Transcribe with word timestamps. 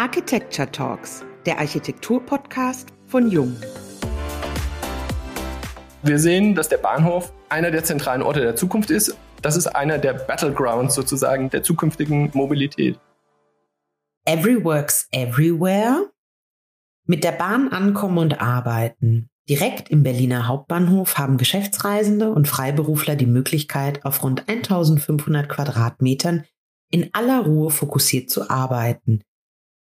Architecture 0.00 0.72
Talks, 0.72 1.26
der 1.44 1.58
Architektur-Podcast 1.58 2.88
von 3.06 3.30
Jung. 3.30 3.54
Wir 6.02 6.18
sehen, 6.18 6.54
dass 6.54 6.70
der 6.70 6.78
Bahnhof 6.78 7.34
einer 7.50 7.70
der 7.70 7.84
zentralen 7.84 8.22
Orte 8.22 8.40
der 8.40 8.56
Zukunft 8.56 8.88
ist. 8.88 9.14
Das 9.42 9.58
ist 9.58 9.66
einer 9.66 9.98
der 9.98 10.14
Battlegrounds 10.14 10.94
sozusagen 10.94 11.50
der 11.50 11.62
zukünftigen 11.62 12.30
Mobilität. 12.32 12.98
Every 14.24 14.64
works 14.64 15.06
everywhere. 15.12 16.10
Mit 17.06 17.22
der 17.22 17.32
Bahn 17.32 17.68
ankommen 17.68 18.16
und 18.16 18.40
arbeiten. 18.40 19.28
Direkt 19.50 19.90
im 19.90 20.02
Berliner 20.02 20.48
Hauptbahnhof 20.48 21.18
haben 21.18 21.36
Geschäftsreisende 21.36 22.30
und 22.30 22.48
Freiberufler 22.48 23.16
die 23.16 23.26
Möglichkeit, 23.26 24.02
auf 24.06 24.22
rund 24.22 24.48
1500 24.48 25.46
Quadratmetern 25.46 26.46
in 26.90 27.10
aller 27.12 27.44
Ruhe 27.44 27.70
fokussiert 27.70 28.30
zu 28.30 28.48
arbeiten. 28.48 29.20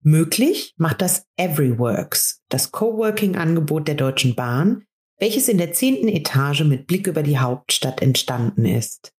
Möglich 0.05 0.73
macht 0.75 1.01
das 1.01 1.25
Everyworks, 1.37 2.41
das 2.49 2.71
Coworking-Angebot 2.71 3.87
der 3.87 3.95
Deutschen 3.95 4.35
Bahn, 4.35 4.83
welches 5.17 5.47
in 5.47 5.57
der 5.57 5.71
zehnten 5.71 6.09
Etage 6.09 6.65
mit 6.65 6.87
Blick 6.87 7.07
über 7.07 7.23
die 7.23 7.39
Hauptstadt 7.39 8.01
entstanden 8.01 8.65
ist. 8.65 9.13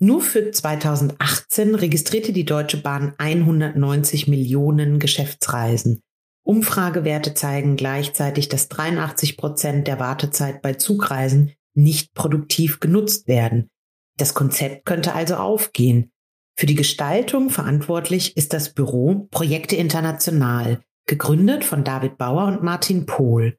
Nur 0.00 0.20
für 0.20 0.50
2018 0.50 1.76
registrierte 1.76 2.32
die 2.32 2.44
Deutsche 2.44 2.78
Bahn 2.78 3.14
190 3.18 4.26
Millionen 4.26 4.98
Geschäftsreisen. 4.98 6.02
Umfragewerte 6.42 7.34
zeigen 7.34 7.76
gleichzeitig, 7.76 8.48
dass 8.48 8.68
83 8.68 9.36
Prozent 9.36 9.86
der 9.86 10.00
Wartezeit 10.00 10.60
bei 10.60 10.74
Zugreisen 10.74 11.52
nicht 11.74 12.14
produktiv 12.14 12.80
genutzt 12.80 13.28
werden. 13.28 13.70
Das 14.16 14.34
Konzept 14.34 14.86
könnte 14.86 15.14
also 15.14 15.36
aufgehen. 15.36 16.10
Für 16.58 16.64
die 16.64 16.74
Gestaltung 16.74 17.50
verantwortlich 17.50 18.34
ist 18.38 18.54
das 18.54 18.70
Büro 18.70 19.28
Projekte 19.30 19.76
International, 19.76 20.80
gegründet 21.04 21.64
von 21.64 21.84
David 21.84 22.16
Bauer 22.16 22.46
und 22.46 22.62
Martin 22.62 23.04
Pohl. 23.04 23.58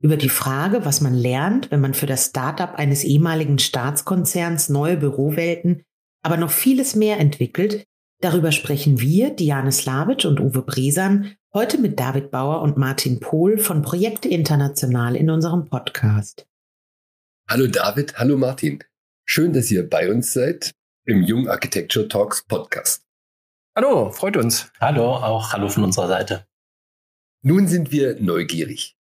Über 0.00 0.16
die 0.16 0.30
Frage, 0.30 0.86
was 0.86 1.02
man 1.02 1.12
lernt, 1.12 1.70
wenn 1.70 1.82
man 1.82 1.92
für 1.92 2.06
das 2.06 2.26
Startup 2.26 2.74
eines 2.74 3.04
ehemaligen 3.04 3.58
Staatskonzerns 3.58 4.70
neue 4.70 4.96
Bürowelten, 4.96 5.82
aber 6.22 6.38
noch 6.38 6.50
vieles 6.50 6.94
mehr 6.94 7.18
entwickelt, 7.18 7.84
darüber 8.22 8.50
sprechen 8.50 8.98
wir, 8.98 9.28
Diane 9.28 9.72
Slavic 9.72 10.24
und 10.24 10.40
Uwe 10.40 10.62
Bresan, 10.62 11.34
heute 11.52 11.76
mit 11.76 12.00
David 12.00 12.30
Bauer 12.30 12.62
und 12.62 12.78
Martin 12.78 13.20
Pohl 13.20 13.58
von 13.58 13.82
Projekte 13.82 14.28
International 14.28 15.16
in 15.16 15.28
unserem 15.28 15.66
Podcast. 15.66 16.46
Hallo 17.46 17.66
David, 17.66 18.18
hallo 18.18 18.38
Martin. 18.38 18.82
Schön, 19.26 19.52
dass 19.52 19.70
ihr 19.70 19.86
bei 19.86 20.10
uns 20.10 20.32
seid 20.32 20.72
im 21.08 21.22
Jung 21.22 21.48
Architecture 21.48 22.06
Talks 22.06 22.42
Podcast. 22.42 23.02
Hallo, 23.74 24.10
freut 24.10 24.36
uns. 24.36 24.70
Hallo, 24.78 25.14
auch 25.14 25.54
hallo 25.54 25.70
von 25.70 25.84
unserer 25.84 26.06
Seite. 26.06 26.46
Nun 27.40 27.66
sind 27.66 27.90
wir 27.90 28.20
neugierig. 28.20 28.94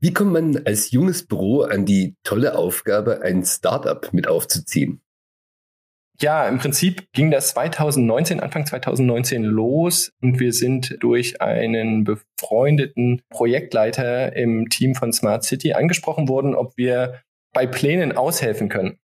Wie 0.00 0.14
kommt 0.14 0.32
man 0.32 0.64
als 0.64 0.90
junges 0.90 1.26
Büro 1.26 1.60
an 1.60 1.84
die 1.84 2.16
tolle 2.22 2.56
Aufgabe, 2.56 3.20
ein 3.20 3.44
Startup 3.44 4.10
mit 4.14 4.26
aufzuziehen? 4.26 5.02
Ja, 6.18 6.48
im 6.48 6.56
Prinzip 6.56 7.12
ging 7.12 7.30
das 7.30 7.50
2019, 7.50 8.40
Anfang 8.40 8.64
2019 8.64 9.44
los 9.44 10.12
und 10.22 10.40
wir 10.40 10.54
sind 10.54 10.96
durch 11.00 11.42
einen 11.42 12.04
befreundeten 12.04 13.20
Projektleiter 13.28 14.34
im 14.34 14.70
Team 14.70 14.94
von 14.94 15.12
Smart 15.12 15.44
City 15.44 15.74
angesprochen 15.74 16.26
worden, 16.26 16.54
ob 16.54 16.78
wir 16.78 17.20
bei 17.52 17.66
Plänen 17.66 18.16
aushelfen 18.16 18.70
können. 18.70 18.98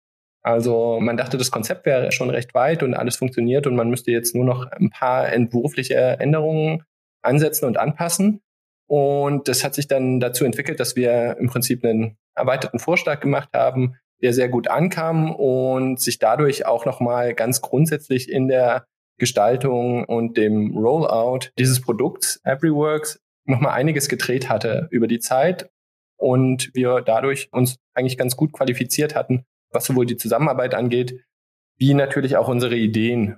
Also 0.45 0.99
man 1.01 1.17
dachte, 1.17 1.39
das 1.39 1.49
Konzept 1.49 1.87
wäre 1.87 2.11
schon 2.11 2.29
recht 2.29 2.53
weit 2.53 2.83
und 2.83 2.93
alles 2.93 3.15
funktioniert 3.15 3.65
und 3.65 3.75
man 3.75 3.89
müsste 3.89 4.11
jetzt 4.11 4.35
nur 4.35 4.45
noch 4.45 4.71
ein 4.73 4.91
paar 4.91 5.33
entwurfliche 5.33 5.95
Änderungen 5.95 6.83
ansetzen 7.23 7.65
und 7.65 7.77
anpassen. 7.77 8.41
Und 8.87 9.47
das 9.47 9.63
hat 9.63 9.73
sich 9.73 9.87
dann 9.87 10.19
dazu 10.19 10.45
entwickelt, 10.45 10.79
dass 10.79 10.95
wir 10.95 11.37
im 11.39 11.47
Prinzip 11.47 11.83
einen 11.83 12.15
erweiterten 12.35 12.77
Vorschlag 12.77 13.21
gemacht 13.21 13.49
haben, 13.55 13.95
der 14.21 14.33
sehr 14.33 14.47
gut 14.47 14.67
ankam 14.67 15.33
und 15.33 15.99
sich 15.99 16.19
dadurch 16.19 16.67
auch 16.67 16.85
nochmal 16.85 17.33
ganz 17.33 17.61
grundsätzlich 17.61 18.29
in 18.29 18.47
der 18.47 18.85
Gestaltung 19.17 20.05
und 20.05 20.37
dem 20.37 20.77
Rollout 20.77 21.49
dieses 21.57 21.81
Produkts 21.81 22.39
Everyworks 22.43 23.19
nochmal 23.45 23.71
einiges 23.71 24.09
gedreht 24.09 24.47
hatte 24.47 24.89
über 24.91 25.07
die 25.07 25.19
Zeit 25.19 25.71
und 26.17 26.69
wir 26.75 27.01
dadurch 27.01 27.49
uns 27.51 27.77
eigentlich 27.95 28.19
ganz 28.19 28.35
gut 28.35 28.53
qualifiziert 28.53 29.15
hatten, 29.15 29.43
was 29.75 29.85
sowohl 29.85 30.07
die 30.07 30.17
Zusammenarbeit 30.17 30.73
angeht, 30.73 31.21
wie 31.77 31.93
natürlich 31.93 32.37
auch 32.37 32.47
unsere 32.47 32.75
Ideen. 32.75 33.37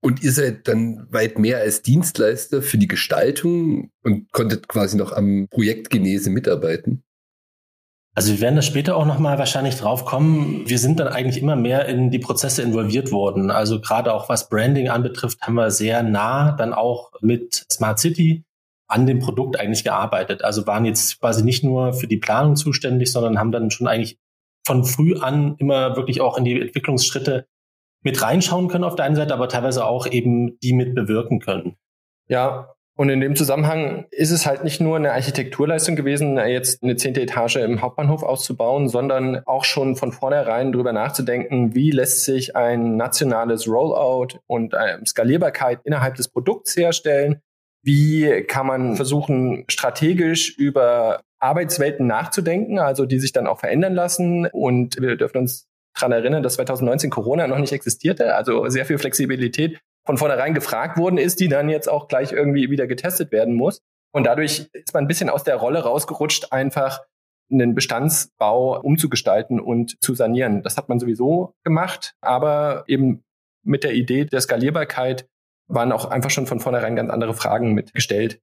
Und 0.00 0.22
ihr 0.22 0.32
seid 0.32 0.68
dann 0.68 1.06
weit 1.10 1.38
mehr 1.38 1.58
als 1.58 1.82
Dienstleister 1.82 2.62
für 2.62 2.78
die 2.78 2.86
Gestaltung 2.86 3.90
und 4.02 4.30
konntet 4.32 4.68
quasi 4.68 4.96
noch 4.96 5.12
am 5.12 5.48
Projekt 5.50 5.90
Genese 5.90 6.30
mitarbeiten? 6.30 7.02
Also 8.14 8.32
wir 8.32 8.40
werden 8.40 8.56
da 8.56 8.62
später 8.62 8.96
auch 8.96 9.04
nochmal 9.04 9.38
wahrscheinlich 9.38 9.76
drauf 9.76 10.06
kommen. 10.06 10.62
Wir 10.66 10.78
sind 10.78 11.00
dann 11.00 11.08
eigentlich 11.08 11.42
immer 11.42 11.54
mehr 11.54 11.86
in 11.86 12.10
die 12.10 12.18
Prozesse 12.18 12.62
involviert 12.62 13.12
worden. 13.12 13.50
Also 13.50 13.78
gerade 13.78 14.14
auch 14.14 14.30
was 14.30 14.48
Branding 14.48 14.88
anbetrifft, 14.88 15.42
haben 15.42 15.54
wir 15.54 15.70
sehr 15.70 16.02
nah 16.02 16.52
dann 16.52 16.72
auch 16.72 17.12
mit 17.20 17.66
Smart 17.70 17.98
City 17.98 18.44
an 18.88 19.06
dem 19.06 19.18
Produkt 19.18 19.60
eigentlich 19.60 19.84
gearbeitet. 19.84 20.42
Also 20.42 20.66
waren 20.66 20.86
jetzt 20.86 21.20
quasi 21.20 21.44
nicht 21.44 21.62
nur 21.62 21.92
für 21.92 22.06
die 22.06 22.16
Planung 22.16 22.56
zuständig, 22.56 23.12
sondern 23.12 23.38
haben 23.38 23.52
dann 23.52 23.70
schon 23.70 23.86
eigentlich 23.86 24.18
von 24.66 24.84
früh 24.84 25.14
an 25.16 25.54
immer 25.58 25.96
wirklich 25.96 26.20
auch 26.20 26.36
in 26.36 26.44
die 26.44 26.60
Entwicklungsschritte 26.60 27.46
mit 28.02 28.20
reinschauen 28.20 28.68
können 28.68 28.84
auf 28.84 28.96
der 28.96 29.04
einen 29.04 29.16
Seite, 29.16 29.32
aber 29.32 29.48
teilweise 29.48 29.86
auch 29.86 30.06
eben 30.06 30.58
die 30.60 30.72
mit 30.72 30.94
bewirken 30.94 31.40
können. 31.40 31.76
Ja, 32.28 32.74
und 32.98 33.10
in 33.10 33.20
dem 33.20 33.36
Zusammenhang 33.36 34.06
ist 34.10 34.30
es 34.30 34.46
halt 34.46 34.64
nicht 34.64 34.80
nur 34.80 34.96
eine 34.96 35.12
Architekturleistung 35.12 35.96
gewesen, 35.96 36.38
jetzt 36.38 36.82
eine 36.82 36.96
zehnte 36.96 37.20
Etage 37.20 37.56
im 37.56 37.82
Hauptbahnhof 37.82 38.22
auszubauen, 38.22 38.88
sondern 38.88 39.42
auch 39.44 39.64
schon 39.64 39.96
von 39.96 40.12
vornherein 40.12 40.72
drüber 40.72 40.94
nachzudenken, 40.94 41.74
wie 41.74 41.90
lässt 41.90 42.24
sich 42.24 42.56
ein 42.56 42.96
nationales 42.96 43.68
Rollout 43.68 44.38
und 44.46 44.74
Skalierbarkeit 45.06 45.80
innerhalb 45.84 46.14
des 46.14 46.28
Produkts 46.28 46.74
herstellen. 46.74 47.42
Wie 47.82 48.42
kann 48.44 48.66
man 48.66 48.96
versuchen, 48.96 49.64
strategisch 49.68 50.56
über 50.56 51.20
Arbeitswelten 51.38 52.06
nachzudenken, 52.06 52.78
also 52.78 53.06
die 53.06 53.20
sich 53.20 53.32
dann 53.32 53.46
auch 53.46 53.60
verändern 53.60 53.94
lassen. 53.94 54.46
Und 54.46 55.00
wir 55.00 55.16
dürfen 55.16 55.38
uns 55.38 55.68
daran 55.94 56.12
erinnern, 56.12 56.42
dass 56.42 56.54
2019 56.54 57.10
Corona 57.10 57.46
noch 57.46 57.58
nicht 57.58 57.72
existierte, 57.72 58.34
also 58.34 58.68
sehr 58.68 58.86
viel 58.86 58.98
Flexibilität 58.98 59.80
von 60.04 60.18
vornherein 60.18 60.54
gefragt 60.54 60.98
worden 60.98 61.18
ist, 61.18 61.40
die 61.40 61.48
dann 61.48 61.68
jetzt 61.68 61.88
auch 61.88 62.08
gleich 62.08 62.32
irgendwie 62.32 62.70
wieder 62.70 62.86
getestet 62.86 63.32
werden 63.32 63.54
muss. 63.54 63.80
Und 64.12 64.24
dadurch 64.24 64.68
ist 64.72 64.94
man 64.94 65.04
ein 65.04 65.08
bisschen 65.08 65.28
aus 65.28 65.44
der 65.44 65.56
Rolle 65.56 65.80
rausgerutscht, 65.80 66.52
einfach 66.52 67.00
einen 67.50 67.74
Bestandsbau 67.74 68.80
umzugestalten 68.80 69.60
und 69.60 70.02
zu 70.02 70.14
sanieren. 70.14 70.62
Das 70.62 70.76
hat 70.76 70.88
man 70.88 70.98
sowieso 70.98 71.54
gemacht, 71.64 72.14
aber 72.20 72.84
eben 72.86 73.24
mit 73.62 73.84
der 73.84 73.94
Idee 73.94 74.24
der 74.24 74.40
Skalierbarkeit 74.40 75.28
waren 75.68 75.92
auch 75.92 76.06
einfach 76.06 76.30
schon 76.30 76.46
von 76.46 76.60
vornherein 76.60 76.96
ganz 76.96 77.10
andere 77.10 77.34
Fragen 77.34 77.72
mitgestellt. 77.72 78.40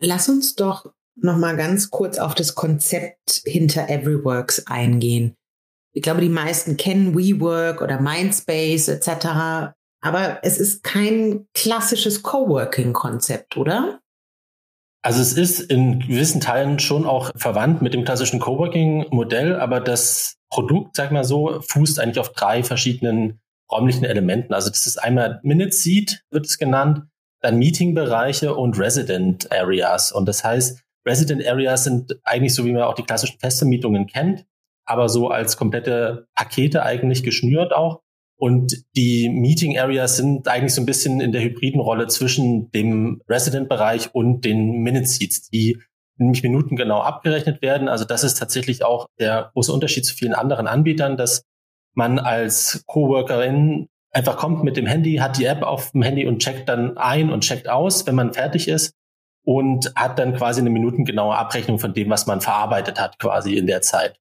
Lass 0.00 0.28
uns 0.28 0.54
doch 0.54 0.92
nochmal 1.22 1.56
ganz 1.56 1.90
kurz 1.90 2.18
auf 2.18 2.34
das 2.34 2.54
Konzept 2.54 3.42
hinter 3.44 3.88
Everyworks 3.88 4.66
eingehen. 4.66 5.34
Ich 5.92 6.02
glaube, 6.02 6.20
die 6.20 6.28
meisten 6.28 6.76
kennen 6.76 7.16
WeWork 7.16 7.82
oder 7.82 8.00
Mindspace 8.00 8.88
etc. 8.88 9.74
Aber 10.00 10.38
es 10.42 10.58
ist 10.58 10.84
kein 10.84 11.46
klassisches 11.54 12.22
Coworking-Konzept, 12.22 13.56
oder? 13.56 14.00
Also 15.02 15.20
es 15.22 15.32
ist 15.32 15.60
in 15.60 16.00
gewissen 16.00 16.40
Teilen 16.40 16.78
schon 16.78 17.06
auch 17.06 17.30
verwandt 17.36 17.82
mit 17.82 17.94
dem 17.94 18.04
klassischen 18.04 18.40
Coworking-Modell, 18.40 19.56
aber 19.56 19.80
das 19.80 20.36
Produkt, 20.50 20.96
sag 20.96 21.12
mal 21.12 21.24
so, 21.24 21.60
fußt 21.60 22.00
eigentlich 22.00 22.18
auf 22.18 22.32
drei 22.32 22.62
verschiedenen 22.62 23.40
räumlichen 23.70 24.04
Elementen. 24.04 24.54
Also 24.54 24.70
das 24.70 24.86
ist 24.86 24.98
einmal 24.98 25.40
Minute 25.42 25.72
Seat, 25.72 26.24
wird 26.30 26.46
es 26.46 26.58
genannt, 26.58 27.02
dann 27.40 27.58
Meeting-Bereiche 27.58 28.54
und 28.54 28.78
Resident 28.78 29.52
Areas. 29.52 30.10
Und 30.10 30.26
das 30.26 30.42
heißt, 30.42 30.82
Resident 31.08 31.46
Areas 31.46 31.84
sind 31.84 32.18
eigentlich 32.22 32.54
so, 32.54 32.64
wie 32.64 32.72
man 32.72 32.82
auch 32.82 32.94
die 32.94 33.02
klassischen 33.02 33.38
Feste-Mietungen 33.40 34.06
kennt, 34.06 34.44
aber 34.84 35.08
so 35.08 35.28
als 35.28 35.56
komplette 35.56 36.28
Pakete 36.34 36.82
eigentlich 36.82 37.22
geschnürt 37.22 37.72
auch. 37.72 38.02
Und 38.36 38.84
die 38.94 39.28
Meeting 39.28 39.76
Areas 39.76 40.16
sind 40.16 40.46
eigentlich 40.46 40.74
so 40.74 40.82
ein 40.82 40.86
bisschen 40.86 41.20
in 41.20 41.32
der 41.32 41.42
hybriden 41.42 41.80
Rolle 41.80 42.06
zwischen 42.06 42.70
dem 42.70 43.20
Resident-Bereich 43.28 44.14
und 44.14 44.44
den 44.44 44.82
Minute 44.82 45.06
Seats, 45.06 45.48
die 45.48 45.82
nämlich 46.18 46.42
Minuten 46.42 46.76
genau 46.76 47.00
abgerechnet 47.00 47.62
werden. 47.62 47.88
Also 47.88 48.04
das 48.04 48.22
ist 48.22 48.38
tatsächlich 48.38 48.84
auch 48.84 49.06
der 49.18 49.50
große 49.54 49.72
Unterschied 49.72 50.04
zu 50.04 50.14
vielen 50.14 50.34
anderen 50.34 50.66
Anbietern, 50.66 51.16
dass 51.16 51.42
man 51.94 52.18
als 52.18 52.84
Coworkerin 52.86 53.88
einfach 54.12 54.36
kommt 54.36 54.62
mit 54.62 54.76
dem 54.76 54.86
Handy, 54.86 55.16
hat 55.16 55.38
die 55.38 55.44
App 55.44 55.62
auf 55.62 55.90
dem 55.92 56.02
Handy 56.02 56.26
und 56.26 56.38
checkt 56.38 56.68
dann 56.68 56.96
ein 56.96 57.30
und 57.30 57.42
checkt 57.42 57.68
aus, 57.68 58.06
wenn 58.06 58.14
man 58.14 58.34
fertig 58.34 58.68
ist 58.68 58.97
und 59.48 59.94
hat 59.96 60.18
dann 60.18 60.34
quasi 60.34 60.60
eine 60.60 60.68
minutengenaue 60.68 61.34
Abrechnung 61.34 61.78
von 61.78 61.94
dem, 61.94 62.10
was 62.10 62.26
man 62.26 62.42
verarbeitet 62.42 63.00
hat, 63.00 63.18
quasi 63.18 63.56
in 63.56 63.66
der 63.66 63.80
Zeit. 63.80 64.20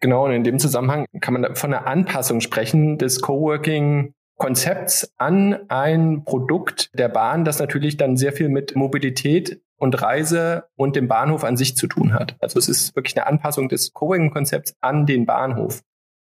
Genau, 0.00 0.24
und 0.24 0.32
in 0.32 0.42
dem 0.42 0.58
Zusammenhang 0.58 1.04
kann 1.20 1.34
man 1.34 1.54
von 1.54 1.74
einer 1.74 1.86
Anpassung 1.86 2.40
sprechen 2.40 2.96
des 2.96 3.20
Coworking 3.20 4.14
Konzepts 4.38 5.12
an 5.18 5.68
ein 5.68 6.24
Produkt 6.24 6.98
der 6.98 7.10
Bahn, 7.10 7.44
das 7.44 7.58
natürlich 7.58 7.98
dann 7.98 8.16
sehr 8.16 8.32
viel 8.32 8.48
mit 8.48 8.74
Mobilität 8.74 9.60
und 9.76 10.00
Reise 10.00 10.64
und 10.76 10.96
dem 10.96 11.08
Bahnhof 11.08 11.44
an 11.44 11.58
sich 11.58 11.76
zu 11.76 11.86
tun 11.86 12.14
hat. 12.14 12.36
Also 12.40 12.58
es 12.58 12.70
ist 12.70 12.96
wirklich 12.96 13.14
eine 13.18 13.26
Anpassung 13.26 13.68
des 13.68 13.92
Coworking-Konzepts 13.92 14.76
an 14.80 15.04
den 15.04 15.26
Bahnhof, 15.26 15.82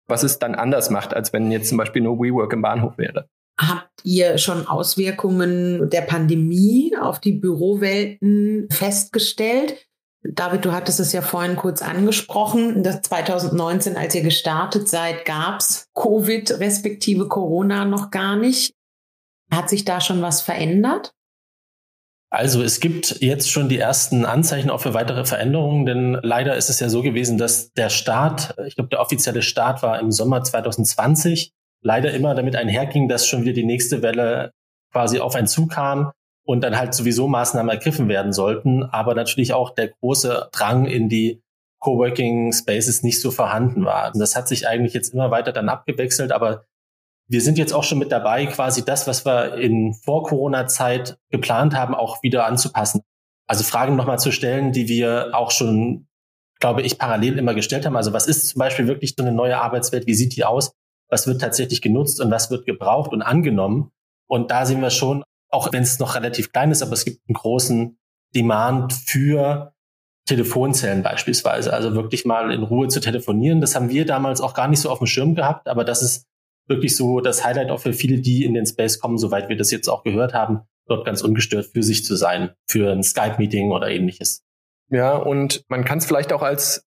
was 0.08 0.24
es 0.24 0.40
dann 0.40 0.56
anders 0.56 0.92
macht, 0.92 1.14
als 1.14 1.34
wenn 1.34 1.52
jetzt 1.52 1.68
zum 1.68 1.78
Beispiel 1.78 2.04
nur 2.04 2.20
WeWork 2.20 2.54
im 2.54 2.62
Bahnhof 2.62 2.98
wäre. 2.98 3.28
Habt 3.60 3.90
ihr 4.04 4.38
schon 4.38 4.68
Auswirkungen 4.68 5.90
der 5.90 6.02
Pandemie 6.02 6.96
auf 7.00 7.20
die 7.20 7.34
Bürowelten 7.34 8.68
festgestellt? 8.72 9.88
David, 10.24 10.66
du 10.66 10.72
hattest 10.74 11.00
es 11.00 11.14
ja 11.14 11.22
vorhin 11.22 11.56
kurz 11.56 11.82
angesprochen, 11.82 12.84
dass 12.84 13.02
2019, 13.04 13.96
als 13.96 14.14
ihr 14.14 14.24
gestartet 14.24 14.88
seid, 14.90 15.26
gab 15.26 15.60
es 15.60 15.88
Covid 15.96 16.60
respektive 16.60 17.28
Corona 17.28 17.86
noch 17.86 18.12
gar 18.12 18.36
nicht. 18.36 18.74
Hat 19.52 19.70
sich 19.70 19.86
da 19.86 20.02
schon 20.02 20.22
was 20.22 20.42
verändert? 20.42 21.14
Also 22.30 22.62
es 22.62 22.82
gibt 22.82 23.22
jetzt 23.22 23.50
schon 23.50 23.70
die 23.70 23.78
ersten 23.78 24.26
Anzeichen 24.26 24.70
auch 24.70 24.82
für 24.82 24.94
weitere 24.94 25.24
Veränderungen, 25.24 25.86
denn 25.86 26.20
leider 26.22 26.58
ist 26.58 26.70
es 26.70 26.82
ja 26.82 26.90
so 26.90 27.02
gewesen, 27.02 27.38
dass 27.38 27.72
der 27.72 27.90
Start, 27.90 28.54
ich 28.66 28.76
glaube 28.76 28.90
der 28.90 29.00
offizielle 29.00 29.42
Start 29.42 29.82
war 29.82 30.00
im 30.00 30.12
Sommer 30.12 30.44
2020, 30.44 31.54
leider 31.82 32.12
immer 32.14 32.36
damit 32.36 32.56
einherging, 32.56 33.08
dass 33.08 33.28
schon 33.28 33.44
wieder 33.44 33.54
die 33.54 33.66
nächste 33.66 34.02
Welle 34.02 34.52
quasi 34.92 35.20
auf 35.20 35.36
einen 35.36 35.48
zukam 35.48 36.12
und 36.46 36.62
dann 36.62 36.78
halt 36.78 36.94
sowieso 36.94 37.28
Maßnahmen 37.28 37.70
ergriffen 37.70 38.08
werden 38.08 38.32
sollten, 38.32 38.84
aber 38.84 39.16
natürlich 39.16 39.54
auch 39.54 39.72
der 39.72 39.90
große 39.90 40.50
Drang 40.52 40.86
in 40.86 41.10
die 41.10 41.42
Coworking 41.80 42.54
Spaces 42.54 43.04
nicht 43.04 43.22
so 43.22 43.32
vorhanden 43.32 43.86
war. 43.86 44.14
Und 44.14 44.20
das 44.20 44.36
hat 44.36 44.48
sich 44.48 44.68
eigentlich 44.68 44.94
jetzt 44.94 45.14
immer 45.14 45.30
weiter 45.30 45.52
dann 45.52 45.70
abgewechselt, 45.70 46.32
aber 46.32 46.66
wir 47.30 47.42
sind 47.42 47.58
jetzt 47.58 47.74
auch 47.74 47.84
schon 47.84 48.00
mit 48.00 48.12
dabei, 48.12 48.46
quasi 48.46 48.86
das, 48.86 49.06
was 49.08 49.26
wir 49.26 49.56
in 49.56 49.94
Vor-Corona-Zeit 49.94 51.18
geplant 51.30 51.76
haben, 51.76 51.94
auch 51.94 52.24
wieder 52.24 52.46
anzupassen. 52.46 53.02
Also 53.48 53.64
Fragen 53.64 53.96
nochmal 53.96 54.20
zu 54.20 54.32
stellen, 54.32 54.72
die 54.72 54.88
wir 54.88 55.32
auch 55.34 55.52
schon, 55.52 56.08
glaube 56.60 56.82
ich, 56.82 56.98
parallel 56.98 57.38
immer 57.38 57.54
gestellt 57.54 57.86
haben. 57.86 57.98
Also 57.98 58.14
was 58.14 58.28
ist 58.28 58.48
zum 58.48 58.60
Beispiel 58.60 58.88
wirklich 58.88 59.16
so 59.18 59.24
eine 59.24 59.34
neue 59.34 59.60
Arbeitswelt? 59.60 60.08
Wie 60.08 60.16
sieht 60.16 60.36
die 60.36 60.46
aus? 60.46 60.72
Was 61.10 61.28
wird 61.28 61.42
tatsächlich 61.42 61.82
genutzt 61.82 62.20
und 62.22 62.32
was 62.32 62.52
wird 62.52 62.66
gebraucht 62.66 63.12
und 63.12 63.22
angenommen? 63.22 63.92
Und 64.28 64.52
da 64.52 64.66
sehen 64.66 64.82
wir 64.82 64.90
schon, 64.90 65.24
auch 65.50 65.72
wenn 65.72 65.84
es 65.84 66.00
noch 66.00 66.16
relativ 66.16 66.52
klein 66.52 66.72
ist, 66.72 66.82
aber 66.82 66.94
es 66.94 67.06
gibt 67.06 67.22
einen 67.28 67.36
großen 67.36 67.98
Demand 68.36 68.94
für 68.94 69.74
Telefonzellen 70.28 71.04
beispielsweise. 71.04 71.74
Also 71.74 71.96
wirklich 71.96 72.26
mal 72.26 72.52
in 72.52 72.64
Ruhe 72.64 72.90
zu 72.90 73.00
telefonieren. 73.00 73.62
Das 73.62 73.76
haben 73.76 73.90
wir 73.90 74.06
damals 74.06 74.42
auch 74.42 74.54
gar 74.54 74.68
nicht 74.68 74.82
so 74.82 74.90
auf 74.90 75.00
dem 75.00 75.08
Schirm 75.08 75.36
gehabt, 75.36 75.68
aber 75.68 75.86
das 75.86 76.04
ist 76.04 76.26
wirklich 76.68 76.98
so 76.98 77.22
das 77.22 77.46
Highlight 77.46 77.70
auch 77.70 77.80
für 77.80 77.94
viele, 77.94 78.20
die 78.20 78.44
in 78.44 78.54
den 78.54 78.66
Space 78.66 79.00
kommen, 79.00 79.18
soweit 79.18 79.48
wir 79.48 79.56
das 79.56 79.72
jetzt 79.72 79.88
auch 79.88 80.04
gehört 80.04 80.34
haben, 80.34 80.62
dort 80.86 81.06
ganz 81.06 81.22
ungestört 81.22 81.68
für 81.74 81.82
sich 81.82 82.04
zu 82.04 82.16
sein, 82.16 82.52
für 82.68 82.92
ein 82.92 83.04
Skype-Meeting 83.04 83.72
oder 83.72 83.90
ähnliches. 83.90 84.44
Ja, 84.90 85.16
und 85.16 85.64
man 85.70 85.86
kann 85.86 85.98
es 85.98 86.06
vielleicht 86.06 86.34
auch 86.34 86.42
als 86.42 86.87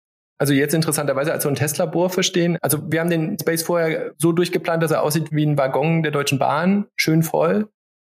also 0.41 0.53
jetzt 0.53 0.73
interessanterweise 0.73 1.31
als 1.31 1.43
so 1.43 1.49
ein 1.49 1.55
Testlabor 1.55 2.09
verstehen. 2.09 2.57
Also 2.63 2.79
wir 2.91 2.99
haben 2.99 3.11
den 3.11 3.37
Space 3.39 3.61
vorher 3.61 4.13
so 4.17 4.31
durchgeplant, 4.31 4.81
dass 4.81 4.89
er 4.89 5.03
aussieht 5.03 5.31
wie 5.31 5.45
ein 5.45 5.55
Waggon 5.55 6.01
der 6.01 6.11
Deutschen 6.11 6.39
Bahn, 6.39 6.87
schön 6.95 7.21
voll. 7.21 7.69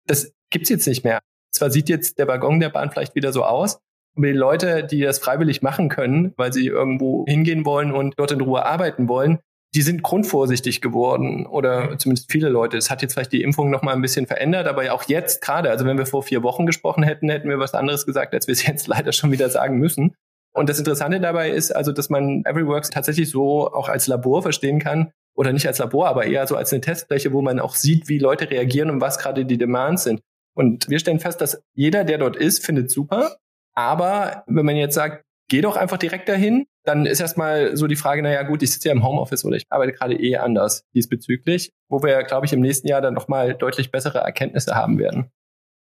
Das 0.08 0.32
gibt's 0.50 0.70
jetzt 0.70 0.88
nicht 0.88 1.04
mehr. 1.04 1.20
Zwar 1.52 1.70
sieht 1.70 1.90
jetzt 1.90 2.20
der 2.20 2.30
Waggon 2.30 2.62
der 2.62 2.70
Bahn 2.70 2.92
vielleicht 2.92 3.14
wieder 3.16 3.34
so 3.34 3.44
aus, 3.44 3.82
aber 4.16 4.28
die 4.28 4.32
Leute, 4.32 4.86
die 4.86 5.02
das 5.02 5.20
freiwillig 5.20 5.62
machen 5.64 5.90
können, 5.90 6.32
weil 6.38 6.54
sie 6.54 6.66
irgendwo 6.66 7.26
hingehen 7.28 7.66
wollen 7.66 7.92
und 7.92 8.14
dort 8.16 8.32
in 8.32 8.40
Ruhe 8.40 8.66
arbeiten 8.66 9.10
wollen, 9.10 9.40
die 9.76 9.82
sind 9.82 10.02
grundvorsichtig 10.02 10.80
geworden 10.80 11.46
oder 11.46 11.98
zumindest 11.98 12.32
viele 12.32 12.48
Leute. 12.48 12.78
Es 12.78 12.90
hat 12.90 13.02
jetzt 13.02 13.16
vielleicht 13.16 13.34
die 13.34 13.44
Impfung 13.44 13.70
noch 13.70 13.82
mal 13.82 13.94
ein 13.94 14.02
bisschen 14.02 14.28
verändert, 14.28 14.68
aber 14.68 14.94
auch 14.94 15.04
jetzt 15.10 15.42
gerade, 15.42 15.70
also 15.72 15.86
wenn 15.86 15.98
wir 15.98 16.06
vor 16.06 16.24
vier 16.24 16.42
Wochen 16.42 16.66
gesprochen 16.66 17.04
hätten, 17.04 17.30
hätten 17.30 17.50
wir 17.50 17.60
was 17.60 17.74
anderes 17.74 18.06
gesagt, 18.06 18.34
als 18.34 18.48
wir 18.48 18.54
es 18.54 18.66
jetzt 18.66 18.88
leider 18.88 19.12
schon 19.12 19.34
wieder 19.34 19.50
sagen 19.50 19.78
müssen. 19.78 20.16
Und 20.54 20.70
das 20.70 20.80
Interessante 20.80 21.20
dabei 21.20 21.50
ist 21.50 21.76
also, 21.76 21.92
dass 21.92 22.10
man 22.10 22.44
Everyworks 22.46 22.90
tatsächlich 22.90 23.30
so 23.30 23.72
auch 23.74 23.90
als 23.90 24.08
Labor 24.08 24.42
verstehen 24.44 24.80
kann 24.80 25.12
oder 25.36 25.52
nicht 25.52 25.68
als 25.68 25.80
Labor, 25.80 26.08
aber 26.08 26.26
eher 26.26 26.46
so 26.46 26.56
als 26.56 26.72
eine 26.72 26.82
Testfläche, 26.82 27.34
wo 27.34 27.42
man 27.42 27.60
auch 27.60 27.76
sieht, 27.76 28.08
wie 28.08 28.20
Leute 28.20 28.50
reagieren 28.50 28.92
und 28.92 29.02
was 29.02 29.18
gerade 29.18 29.46
die 29.46 29.58
Demands 29.58 30.04
sind. 30.04 30.22
Und 30.56 30.88
wir 30.90 31.00
stellen 31.00 31.20
fest, 31.20 31.42
dass 31.42 31.64
jeder, 31.74 32.04
der 32.04 32.20
dort 32.20 32.36
ist, 32.36 32.64
findet 32.64 32.92
super. 32.92 33.38
Aber 33.74 34.44
wenn 34.46 34.66
man 34.66 34.76
jetzt 34.76 34.94
sagt, 34.94 35.24
geh 35.50 35.62
doch 35.62 35.76
einfach 35.76 35.98
direkt 35.98 36.30
dahin, 36.30 36.68
dann 36.84 37.06
ist 37.06 37.20
erstmal 37.20 37.76
so 37.76 37.88
die 37.88 37.96
Frage, 37.96 38.22
naja 38.22 38.44
gut, 38.44 38.62
ich 38.62 38.72
sitze 38.72 38.90
ja 38.90 38.94
im 38.94 39.04
Homeoffice 39.04 39.46
oder 39.46 39.56
ich 39.56 39.66
arbeite 39.70 39.94
gerade 39.94 40.16
eh 40.16 40.38
anders 40.38 40.84
diesbezüglich, 40.94 41.72
wo 41.90 42.04
wir, 42.04 42.22
glaube 42.24 42.46
ich, 42.46 42.54
im 42.54 42.62
nächsten 42.62 42.88
Jahr 42.88 43.02
dann 43.02 43.14
nochmal 43.14 43.56
deutlich 43.56 43.92
bessere 43.92 44.20
Erkenntnisse 44.20 44.76
haben 44.76 45.00
werden. 45.00 45.32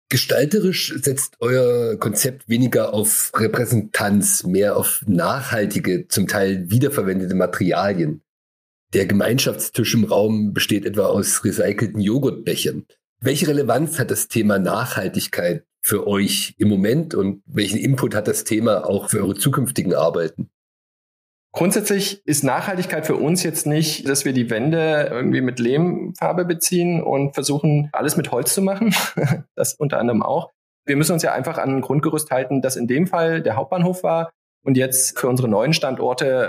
Gestalterisch 0.08 0.94
setzt 1.02 1.36
euer 1.40 1.96
Konzept 1.98 2.48
weniger 2.48 2.94
auf 2.94 3.32
Repräsentanz, 3.34 4.44
mehr 4.44 4.76
auf 4.76 5.02
nachhaltige, 5.06 6.06
zum 6.08 6.28
Teil 6.28 6.70
wiederverwendete 6.70 7.34
Materialien. 7.34 8.22
Der 8.92 9.06
Gemeinschaftstisch 9.06 9.94
im 9.94 10.04
Raum 10.04 10.52
besteht 10.52 10.84
etwa 10.84 11.06
aus 11.06 11.44
recycelten 11.44 12.00
Joghurtbechern. 12.00 12.86
Welche 13.20 13.48
Relevanz 13.48 13.98
hat 13.98 14.10
das 14.10 14.28
Thema 14.28 14.58
Nachhaltigkeit 14.58 15.64
für 15.82 16.06
euch 16.06 16.54
im 16.58 16.68
Moment 16.68 17.14
und 17.14 17.42
welchen 17.46 17.78
Input 17.78 18.14
hat 18.14 18.28
das 18.28 18.44
Thema 18.44 18.86
auch 18.86 19.10
für 19.10 19.20
eure 19.20 19.34
zukünftigen 19.34 19.94
Arbeiten? 19.94 20.50
Grundsätzlich 21.54 22.20
ist 22.26 22.42
Nachhaltigkeit 22.42 23.06
für 23.06 23.14
uns 23.14 23.44
jetzt 23.44 23.64
nicht, 23.64 24.08
dass 24.08 24.24
wir 24.24 24.32
die 24.32 24.50
Wände 24.50 25.08
irgendwie 25.08 25.40
mit 25.40 25.60
Lehmfarbe 25.60 26.44
beziehen 26.44 27.00
und 27.00 27.34
versuchen, 27.34 27.90
alles 27.92 28.16
mit 28.16 28.32
Holz 28.32 28.52
zu 28.52 28.60
machen. 28.60 28.92
das 29.54 29.74
unter 29.74 30.00
anderem 30.00 30.24
auch. 30.24 30.50
Wir 30.84 30.96
müssen 30.96 31.12
uns 31.12 31.22
ja 31.22 31.32
einfach 31.32 31.58
an 31.58 31.76
ein 31.76 31.80
Grundgerüst 31.80 32.32
halten, 32.32 32.60
das 32.60 32.74
in 32.74 32.88
dem 32.88 33.06
Fall 33.06 33.40
der 33.40 33.54
Hauptbahnhof 33.54 34.02
war 34.02 34.32
und 34.64 34.76
jetzt 34.76 35.16
für 35.16 35.28
unsere 35.28 35.46
neuen 35.46 35.72
Standorte 35.72 36.48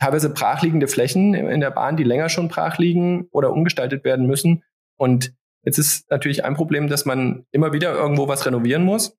teilweise 0.00 0.30
brachliegende 0.30 0.88
Flächen 0.88 1.34
in 1.34 1.60
der 1.60 1.70
Bahn, 1.70 1.96
die 1.96 2.02
länger 2.02 2.28
schon 2.28 2.48
brach 2.48 2.78
liegen 2.78 3.28
oder 3.30 3.52
umgestaltet 3.52 4.02
werden 4.02 4.26
müssen. 4.26 4.64
Und 4.98 5.32
jetzt 5.64 5.78
ist 5.78 6.10
natürlich 6.10 6.44
ein 6.44 6.54
Problem, 6.54 6.88
dass 6.88 7.04
man 7.04 7.46
immer 7.52 7.72
wieder 7.72 7.92
irgendwo 7.92 8.26
was 8.26 8.44
renovieren 8.44 8.82
muss 8.82 9.16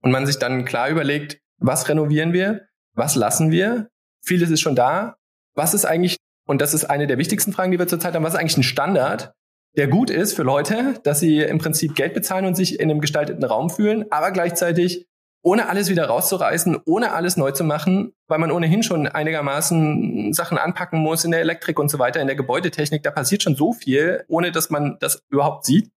und 0.00 0.12
man 0.12 0.26
sich 0.26 0.38
dann 0.38 0.64
klar 0.64 0.90
überlegt, 0.90 1.40
was 1.58 1.88
renovieren 1.88 2.32
wir, 2.32 2.68
was 2.94 3.16
lassen 3.16 3.50
wir, 3.50 3.88
vieles 4.24 4.50
ist 4.50 4.60
schon 4.60 4.76
da. 4.76 5.16
Was 5.54 5.74
ist 5.74 5.84
eigentlich, 5.84 6.16
und 6.46 6.60
das 6.60 6.74
ist 6.74 6.84
eine 6.84 7.06
der 7.06 7.18
wichtigsten 7.18 7.52
Fragen, 7.52 7.72
die 7.72 7.78
wir 7.78 7.88
zurzeit 7.88 8.14
haben, 8.14 8.24
was 8.24 8.34
ist 8.34 8.40
eigentlich 8.40 8.58
ein 8.58 8.62
Standard, 8.62 9.32
der 9.76 9.88
gut 9.88 10.10
ist 10.10 10.34
für 10.34 10.42
Leute, 10.42 11.00
dass 11.02 11.20
sie 11.20 11.40
im 11.40 11.58
Prinzip 11.58 11.94
Geld 11.94 12.14
bezahlen 12.14 12.46
und 12.46 12.54
sich 12.54 12.78
in 12.78 12.90
einem 12.90 13.00
gestalteten 13.00 13.44
Raum 13.44 13.70
fühlen, 13.70 14.06
aber 14.10 14.30
gleichzeitig 14.30 15.06
ohne 15.42 15.68
alles 15.68 15.90
wieder 15.90 16.06
rauszureißen, 16.06 16.78
ohne 16.86 17.12
alles 17.12 17.36
neu 17.36 17.50
zu 17.50 17.64
machen, 17.64 18.14
weil 18.28 18.38
man 18.38 18.50
ohnehin 18.50 18.82
schon 18.82 19.06
einigermaßen 19.06 20.32
Sachen 20.32 20.56
anpacken 20.56 21.00
muss 21.00 21.24
in 21.24 21.32
der 21.32 21.40
Elektrik 21.40 21.78
und 21.78 21.90
so 21.90 21.98
weiter, 21.98 22.20
in 22.20 22.26
der 22.26 22.36
Gebäudetechnik, 22.36 23.02
da 23.02 23.10
passiert 23.10 23.42
schon 23.42 23.54
so 23.54 23.74
viel, 23.74 24.24
ohne 24.28 24.52
dass 24.52 24.70
man 24.70 24.96
das 25.00 25.22
überhaupt 25.28 25.66
sieht. 25.66 25.90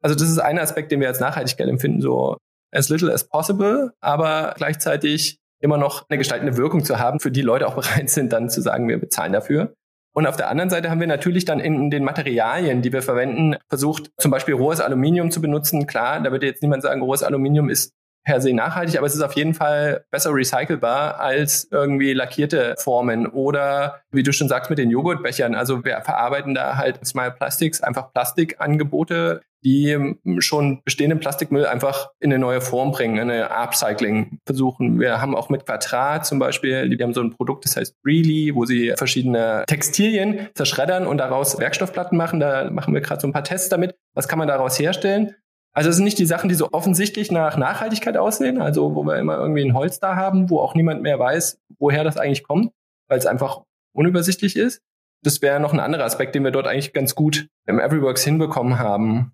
Also 0.00 0.14
das 0.14 0.28
ist 0.28 0.38
ein 0.38 0.60
Aspekt, 0.60 0.92
den 0.92 1.00
wir 1.00 1.08
als 1.08 1.18
Nachhaltigkeit 1.18 1.66
empfinden, 1.66 2.02
so 2.02 2.36
as 2.70 2.88
little 2.88 3.12
as 3.12 3.24
possible, 3.24 3.92
aber 4.00 4.54
gleichzeitig 4.56 5.38
immer 5.64 5.78
noch 5.78 6.04
eine 6.08 6.18
gestaltende 6.18 6.56
Wirkung 6.56 6.84
zu 6.84 6.98
haben, 6.98 7.18
für 7.20 7.30
die 7.30 7.42
Leute 7.42 7.66
auch 7.66 7.74
bereit 7.80 8.10
sind, 8.10 8.32
dann 8.32 8.50
zu 8.50 8.60
sagen, 8.60 8.86
wir 8.86 9.00
bezahlen 9.00 9.32
dafür. 9.32 9.74
Und 10.14 10.28
auf 10.28 10.36
der 10.36 10.48
anderen 10.48 10.70
Seite 10.70 10.90
haben 10.90 11.00
wir 11.00 11.08
natürlich 11.08 11.44
dann 11.44 11.58
in 11.58 11.90
den 11.90 12.04
Materialien, 12.04 12.82
die 12.82 12.92
wir 12.92 13.02
verwenden, 13.02 13.56
versucht, 13.68 14.12
zum 14.16 14.30
Beispiel 14.30 14.54
rohes 14.54 14.80
Aluminium 14.80 15.32
zu 15.32 15.40
benutzen. 15.40 15.88
Klar, 15.88 16.20
da 16.20 16.30
würde 16.30 16.46
jetzt 16.46 16.62
niemand 16.62 16.82
sagen, 16.82 17.02
rohes 17.02 17.24
Aluminium 17.24 17.68
ist 17.68 17.92
per 18.24 18.40
se 18.40 18.52
nachhaltig, 18.52 18.96
aber 18.96 19.06
es 19.06 19.14
ist 19.14 19.20
auf 19.20 19.34
jeden 19.34 19.54
Fall 19.54 20.04
besser 20.10 20.34
recycelbar 20.34 21.20
als 21.20 21.68
irgendwie 21.70 22.12
lackierte 22.12 22.74
Formen 22.78 23.26
oder 23.26 24.00
wie 24.10 24.22
du 24.22 24.32
schon 24.32 24.48
sagst 24.48 24.70
mit 24.70 24.78
den 24.78 24.90
Joghurtbechern. 24.90 25.54
Also 25.54 25.84
wir 25.84 26.00
verarbeiten 26.00 26.54
da 26.54 26.76
halt 26.76 27.04
Smile 27.06 27.32
Plastics, 27.32 27.82
einfach 27.82 28.12
Plastikangebote, 28.12 29.42
die 29.64 30.16
schon 30.38 30.82
bestehenden 30.84 31.20
Plastikmüll 31.20 31.66
einfach 31.66 32.10
in 32.20 32.32
eine 32.32 32.38
neue 32.38 32.60
Form 32.60 32.92
bringen, 32.92 33.18
eine 33.18 33.50
Upcycling 33.50 34.38
versuchen. 34.44 35.00
Wir 35.00 35.20
haben 35.20 35.34
auch 35.34 35.48
mit 35.48 35.64
Quadrat 35.64 36.26
zum 36.26 36.38
Beispiel, 36.38 36.88
die 36.88 37.02
haben 37.02 37.14
so 37.14 37.22
ein 37.22 37.34
Produkt, 37.34 37.64
das 37.64 37.76
heißt 37.76 37.96
Really, 38.04 38.54
wo 38.54 38.66
sie 38.66 38.92
verschiedene 38.96 39.64
Textilien 39.66 40.48
zerschreddern 40.54 41.06
und 41.06 41.18
daraus 41.18 41.58
Werkstoffplatten 41.58 42.16
machen. 42.16 42.40
Da 42.40 42.70
machen 42.70 42.92
wir 42.92 43.00
gerade 43.00 43.20
so 43.22 43.26
ein 43.26 43.32
paar 43.32 43.44
Tests 43.44 43.70
damit. 43.70 43.96
Was 44.14 44.28
kann 44.28 44.38
man 44.38 44.48
daraus 44.48 44.78
herstellen? 44.78 45.34
Also 45.76 45.90
es 45.90 45.96
sind 45.96 46.04
nicht 46.04 46.18
die 46.20 46.26
Sachen, 46.26 46.48
die 46.48 46.54
so 46.54 46.68
offensichtlich 46.70 47.32
nach 47.32 47.56
Nachhaltigkeit 47.56 48.16
aussehen, 48.16 48.62
also 48.62 48.94
wo 48.94 49.02
wir 49.02 49.16
immer 49.16 49.36
irgendwie 49.36 49.64
ein 49.64 49.74
Holz 49.74 49.98
da 49.98 50.14
haben, 50.14 50.48
wo 50.48 50.60
auch 50.60 50.74
niemand 50.74 51.02
mehr 51.02 51.18
weiß, 51.18 51.58
woher 51.78 52.04
das 52.04 52.16
eigentlich 52.16 52.44
kommt, 52.44 52.72
weil 53.08 53.18
es 53.18 53.26
einfach 53.26 53.62
unübersichtlich 53.92 54.56
ist. 54.56 54.82
Das 55.24 55.42
wäre 55.42 55.58
noch 55.58 55.72
ein 55.72 55.80
anderer 55.80 56.04
Aspekt, 56.04 56.36
den 56.36 56.44
wir 56.44 56.52
dort 56.52 56.68
eigentlich 56.68 56.92
ganz 56.92 57.16
gut 57.16 57.48
im 57.66 57.80
Everyworks 57.80 58.22
hinbekommen 58.22 58.78
haben. 58.78 59.32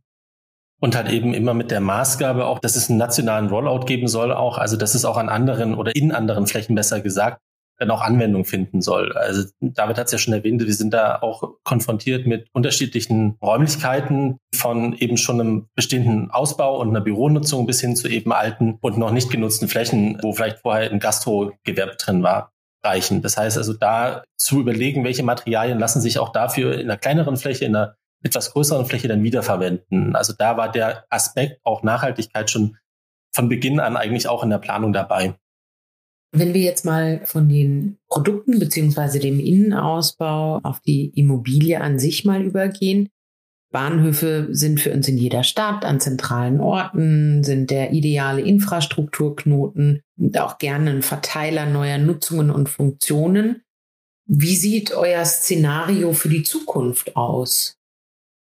Und 0.81 0.97
halt 0.97 1.11
eben 1.11 1.35
immer 1.35 1.53
mit 1.53 1.71
der 1.71 1.81
Maßgabe 1.81 2.47
auch, 2.47 2.59
dass 2.59 2.75
es 2.75 2.89
einen 2.89 2.99
nationalen 2.99 3.49
Rollout 3.49 3.85
geben 3.85 4.09
soll 4.09 4.33
auch, 4.33 4.57
also 4.57 4.79
dass 4.79 4.95
es 4.95 5.05
auch 5.05 5.19
an 5.19 5.29
anderen 5.29 5.75
oder 5.75 5.95
in 5.95 6.11
anderen 6.11 6.47
Flächen 6.47 6.75
besser 6.75 7.03
gesagt, 7.03 7.43
dann 7.81 7.91
auch 7.91 8.03
Anwendung 8.03 8.45
finden 8.45 8.83
soll. 8.83 9.13
Also 9.17 9.49
David 9.61 9.99
hat 9.99 10.07
es 10.07 10.13
ja 10.13 10.19
schon 10.19 10.35
erwähnt, 10.35 10.65
wir 10.65 10.75
sind 10.75 10.93
da 10.93 11.21
auch 11.23 11.55
konfrontiert 11.65 12.27
mit 12.27 12.47
unterschiedlichen 12.53 13.39
Räumlichkeiten 13.43 14.37
von 14.55 14.93
eben 14.95 15.17
schon 15.17 15.41
einem 15.41 15.67
bestehenden 15.75 16.31
Ausbau 16.31 16.79
und 16.79 16.91
einer 16.91 17.01
Büronutzung 17.01 17.67
bis 17.67 17.81
hin 17.81 17.97
zu 17.97 18.07
eben 18.09 18.33
alten 18.33 18.79
und 18.83 18.99
noch 18.99 19.11
nicht 19.11 19.31
genutzten 19.31 19.69
Flächen, 19.69 20.19
wo 20.23 20.33
vielleicht 20.33 20.59
vorher 20.59 20.91
ein 20.91 21.01
Gastrogewerbe 21.01 21.97
drin 21.97 22.23
war 22.23 22.53
reichen. 22.85 23.23
Das 23.23 23.37
heißt 23.37 23.57
also 23.57 23.73
da 23.73 24.25
zu 24.37 24.61
überlegen, 24.61 25.05
welche 25.05 25.23
Materialien 25.23 25.79
lassen 25.79 26.01
sich 26.01 26.19
auch 26.19 26.31
dafür 26.31 26.75
in 26.75 26.83
einer 26.83 26.99
kleineren 26.99 27.37
Fläche, 27.37 27.65
in 27.65 27.77
einer 27.77 27.95
etwas 28.23 28.53
größeren 28.53 28.85
Fläche 28.85 29.09
dann 29.09 29.23
wiederverwenden. 29.23 30.15
Also 30.15 30.35
da 30.37 30.57
war 30.57 30.71
der 30.71 31.05
Aspekt 31.09 31.61
auch 31.65 31.83
Nachhaltigkeit 31.83 32.51
schon 32.51 32.77
von 33.35 33.49
Beginn 33.49 33.81
an 33.81 33.97
eigentlich 33.97 34.29
auch 34.29 34.43
in 34.43 34.51
der 34.51 34.59
Planung 34.59 34.93
dabei. 34.93 35.35
Wenn 36.33 36.55
wir 36.55 36.61
jetzt 36.61 36.85
mal 36.85 37.23
von 37.25 37.49
den 37.49 37.99
Produkten 38.09 38.59
beziehungsweise 38.59 39.19
dem 39.19 39.41
Innenausbau 39.41 40.61
auf 40.63 40.81
die 40.81 41.11
Immobilie 41.15 41.81
an 41.81 41.99
sich 41.99 42.25
mal 42.25 42.43
übergehen. 42.43 43.09
Bahnhöfe 43.73 44.49
sind 44.51 44.81
für 44.81 44.93
uns 44.93 45.07
in 45.07 45.17
jeder 45.17 45.45
Stadt 45.45 45.85
an 45.85 46.01
zentralen 46.01 46.61
Orten, 46.61 47.45
sind 47.45 47.71
der 47.71 47.93
ideale 47.93 48.41
Infrastrukturknoten 48.41 50.03
und 50.19 50.39
auch 50.39 50.59
gerne 50.59 50.91
ein 50.91 51.03
Verteiler 51.03 51.67
neuer 51.67 51.99
Nutzungen 51.99 52.51
und 52.51 52.69
Funktionen. 52.69 53.63
Wie 54.27 54.57
sieht 54.57 54.93
euer 54.93 55.25
Szenario 55.25 56.13
für 56.13 56.29
die 56.29 56.43
Zukunft 56.43 57.17
aus? 57.17 57.77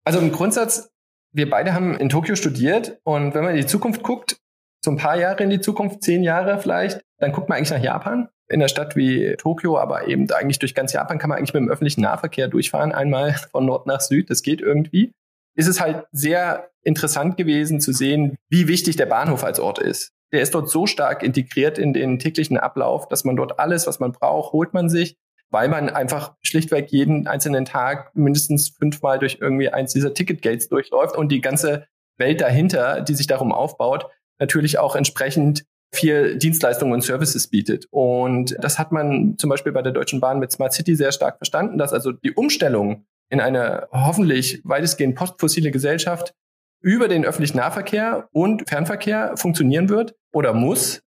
Also 0.05 0.19
im 0.19 0.31
Grundsatz, 0.31 0.89
wir 1.33 1.49
beide 1.49 1.73
haben 1.73 1.97
in 1.97 2.07
Tokio 2.07 2.35
studiert 2.35 2.99
und 3.03 3.33
wenn 3.33 3.43
man 3.43 3.55
in 3.55 3.61
die 3.61 3.67
Zukunft 3.67 4.03
guckt, 4.03 4.37
so 4.83 4.91
ein 4.91 4.97
paar 4.97 5.17
Jahre 5.17 5.43
in 5.43 5.49
die 5.49 5.61
Zukunft, 5.61 6.03
zehn 6.03 6.23
Jahre 6.23 6.59
vielleicht, 6.59 7.01
dann 7.19 7.31
guckt 7.31 7.49
man 7.49 7.57
eigentlich 7.57 7.71
nach 7.71 7.83
Japan. 7.83 8.29
In 8.49 8.61
einer 8.61 8.69
Stadt 8.69 8.95
wie 8.95 9.35
Tokio, 9.37 9.77
aber 9.77 10.07
eben 10.07 10.31
eigentlich 10.31 10.59
durch 10.59 10.73
ganz 10.73 10.93
Japan 10.93 11.17
kann 11.17 11.29
man 11.29 11.37
eigentlich 11.37 11.53
mit 11.53 11.61
dem 11.61 11.69
öffentlichen 11.69 12.01
Nahverkehr 12.01 12.47
durchfahren, 12.47 12.93
einmal 12.93 13.33
von 13.51 13.65
Nord 13.65 13.87
nach 13.87 14.01
Süd. 14.01 14.29
Das 14.29 14.41
geht 14.41 14.61
irgendwie. 14.61 15.11
Ist 15.55 15.67
es 15.67 15.81
halt 15.81 16.05
sehr 16.11 16.69
interessant 16.83 17.35
gewesen 17.35 17.81
zu 17.81 17.91
sehen, 17.91 18.37
wie 18.49 18.67
wichtig 18.67 18.95
der 18.95 19.07
Bahnhof 19.07 19.43
als 19.43 19.59
Ort 19.59 19.79
ist. 19.79 20.11
Der 20.31 20.41
ist 20.41 20.53
dort 20.53 20.69
so 20.69 20.87
stark 20.87 21.23
integriert 21.23 21.77
in 21.77 21.93
den 21.93 22.19
täglichen 22.19 22.57
Ablauf, 22.57 23.07
dass 23.07 23.23
man 23.23 23.35
dort 23.35 23.59
alles, 23.59 23.87
was 23.87 23.99
man 23.99 24.11
braucht, 24.11 24.53
holt 24.53 24.73
man 24.73 24.87
sich, 24.87 25.17
weil 25.49 25.69
man 25.69 25.89
einfach 25.89 26.35
schlichtweg 26.41 26.91
jeden 26.91 27.27
einzelnen 27.27 27.65
Tag 27.65 28.15
mindestens 28.15 28.69
fünfmal 28.69 29.19
durch 29.19 29.39
irgendwie 29.41 29.69
eins 29.69 29.93
dieser 29.93 30.13
Ticketgates 30.13 30.69
durchläuft 30.69 31.15
und 31.15 31.31
die 31.31 31.41
ganze 31.41 31.87
Welt 32.17 32.41
dahinter, 32.41 33.01
die 33.01 33.15
sich 33.15 33.27
darum 33.27 33.51
aufbaut, 33.51 34.09
natürlich 34.39 34.79
auch 34.79 34.95
entsprechend 34.95 35.63
viel 35.93 36.37
Dienstleistungen 36.37 36.93
und 36.93 37.01
Services 37.01 37.47
bietet. 37.47 37.87
Und 37.91 38.55
das 38.59 38.77
hat 38.77 38.91
man 38.91 39.37
zum 39.37 39.49
Beispiel 39.49 39.71
bei 39.71 39.81
der 39.81 39.93
Deutschen 39.93 40.19
Bahn 40.19 40.39
mit 40.39 40.51
Smart 40.51 40.73
City 40.73 40.95
sehr 40.95 41.11
stark 41.11 41.37
verstanden, 41.37 41.77
dass 41.77 41.93
also 41.93 42.11
die 42.11 42.33
Umstellung 42.33 43.05
in 43.29 43.39
eine 43.39 43.87
hoffentlich 43.91 44.61
weitestgehend 44.63 45.15
postfossile 45.15 45.71
Gesellschaft 45.71 46.33
über 46.81 47.07
den 47.07 47.25
öffentlichen 47.25 47.57
Nahverkehr 47.57 48.27
und 48.31 48.69
Fernverkehr 48.69 49.35
funktionieren 49.35 49.89
wird 49.89 50.15
oder 50.31 50.53
muss 50.53 51.01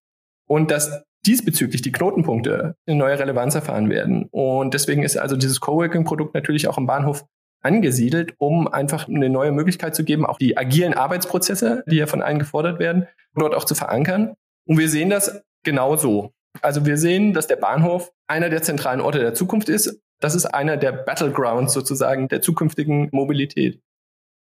und 0.48 0.70
dass 0.70 1.02
diesbezüglich 1.26 1.82
die 1.82 1.92
Knotenpunkte 1.92 2.74
eine 2.86 2.96
neue 2.96 3.18
Relevanz 3.18 3.54
erfahren 3.54 3.90
werden. 3.90 4.26
Und 4.30 4.74
deswegen 4.74 5.02
ist 5.02 5.16
also 5.16 5.36
dieses 5.36 5.60
Coworking-Produkt 5.60 6.34
natürlich 6.34 6.66
auch 6.66 6.78
im 6.78 6.86
Bahnhof 6.86 7.24
angesiedelt, 7.62 8.34
um 8.38 8.68
einfach 8.68 9.08
eine 9.08 9.28
neue 9.28 9.52
Möglichkeit 9.52 9.94
zu 9.94 10.04
geben, 10.04 10.26
auch 10.26 10.38
die 10.38 10.56
agilen 10.56 10.94
Arbeitsprozesse, 10.94 11.84
die 11.86 11.96
ja 11.96 12.06
von 12.06 12.22
allen 12.22 12.38
gefordert 12.38 12.78
werden, 12.78 13.06
dort 13.34 13.54
auch 13.54 13.64
zu 13.64 13.74
verankern. 13.74 14.34
Und 14.66 14.78
wir 14.78 14.88
sehen 14.88 15.10
das 15.10 15.42
genauso. 15.62 16.32
Also 16.62 16.86
wir 16.86 16.96
sehen, 16.96 17.32
dass 17.32 17.46
der 17.46 17.56
Bahnhof 17.56 18.12
einer 18.26 18.48
der 18.48 18.62
zentralen 18.62 19.00
Orte 19.00 19.18
der 19.18 19.34
Zukunft 19.34 19.68
ist. 19.68 20.00
Das 20.20 20.34
ist 20.34 20.46
einer 20.46 20.76
der 20.76 20.92
Battlegrounds 20.92 21.72
sozusagen 21.72 22.28
der 22.28 22.42
zukünftigen 22.42 23.08
Mobilität. 23.12 23.80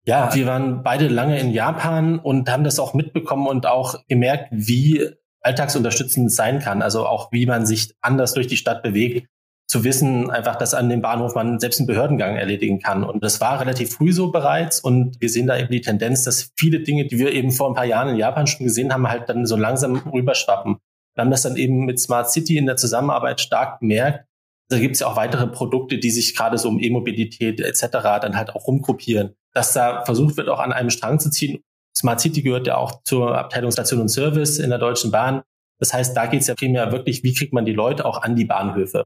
Ja, 0.06 0.34
wir 0.36 0.46
waren 0.46 0.84
beide 0.84 1.08
lange 1.08 1.40
in 1.40 1.52
Japan 1.52 2.20
und 2.20 2.50
haben 2.50 2.66
das 2.66 2.80
auch 2.80 2.94
mitbekommen 2.94 3.48
und 3.48 3.66
auch 3.66 4.06
gemerkt, 4.10 4.50
wie 4.52 5.10
alltagsunterstützend 5.42 6.32
sein 6.32 6.60
kann. 6.60 6.82
Also 6.82 7.06
auch, 7.06 7.32
wie 7.32 7.46
man 7.46 7.66
sich 7.66 7.96
anders 8.02 8.34
durch 8.34 8.48
die 8.48 8.58
Stadt 8.58 8.84
bewegt 8.84 9.30
zu 9.74 9.84
wissen, 9.84 10.30
einfach, 10.30 10.56
dass 10.56 10.76
an 10.76 10.88
dem 10.88 11.02
Bahnhof 11.02 11.34
man 11.34 11.60
selbst 11.60 11.80
einen 11.80 11.88
Behördengang 11.88 12.36
erledigen 12.36 12.80
kann. 12.80 13.04
Und 13.04 13.24
das 13.24 13.42
war 13.42 13.60
relativ 13.60 13.96
früh 13.96 14.14
so 14.14 14.32
bereits. 14.32 14.80
Und 14.80 15.20
wir 15.20 15.30
sehen 15.30 15.48
da 15.48 15.58
eben 15.58 15.72
die 15.72 15.82
Tendenz, 15.82 16.24
dass 16.24 16.52
viele 16.56 16.82
Dinge, 16.82 17.08
die 17.08 17.18
wir 17.18 17.34
eben 17.34 17.50
vor 17.50 17.70
ein 17.70 17.74
paar 17.74 17.86
Jahren 17.86 18.10
in 18.10 18.18
Japan 18.18 18.46
schon 18.46 18.68
gesehen 18.68 18.94
haben, 18.94 19.10
halt 19.10 19.30
dann 19.30 19.48
so 19.48 19.56
langsam 19.56 19.96
rüberschwappen. 19.96 20.78
Wir 21.16 21.24
haben 21.24 21.32
das 21.32 21.42
dann 21.42 21.56
eben 21.56 21.86
mit 21.86 22.00
Smart 22.00 22.30
City 22.30 22.58
in 22.58 22.68
der 22.68 22.76
Zusammenarbeit 22.76 23.42
stark 23.42 23.80
gemerkt. 23.80 24.28
Da 24.70 24.78
gibt 24.78 24.94
es 24.94 25.00
ja 25.00 25.08
auch 25.08 25.16
weitere 25.16 25.48
Produkte, 25.48 25.98
die 25.98 26.12
sich 26.12 26.36
gerade 26.36 26.60
so 26.60 26.70
um 26.70 26.80
E-Mobilität 26.80 27.60
etc. 27.60 27.88
dann 28.22 28.38
halt 28.38 28.52
auch 28.52 28.68
rumgruppieren. 28.68 29.34
Dass 29.56 29.74
da 29.74 30.06
versucht 30.06 30.38
wird, 30.38 30.50
auch 30.50 30.60
an 30.60 30.72
einem 30.72 30.92
Strang 30.92 31.18
zu 31.18 31.32
ziehen. 31.32 31.64
Smart 31.98 32.20
City 32.20 32.44
gehört 32.44 32.68
ja 32.68 32.78
auch 32.78 33.02
zur 33.06 33.36
Abteilung 33.36 33.72
Station 33.72 34.02
und 34.02 34.10
Service 34.10 34.60
in 34.60 34.70
der 34.70 34.78
Deutschen 34.78 35.10
Bahn. 35.10 35.42
Das 35.80 35.96
heißt, 35.96 36.16
da 36.16 36.28
geht 36.28 36.42
es 36.42 36.48
ja 36.48 36.54
primär 36.54 36.92
wirklich, 36.92 37.24
wie 37.24 37.34
kriegt 37.34 37.54
man 37.54 37.66
die 37.66 37.74
Leute 37.74 38.06
auch 38.06 38.22
an 38.22 38.36
die 38.36 38.46
Bahnhöfe. 38.46 39.04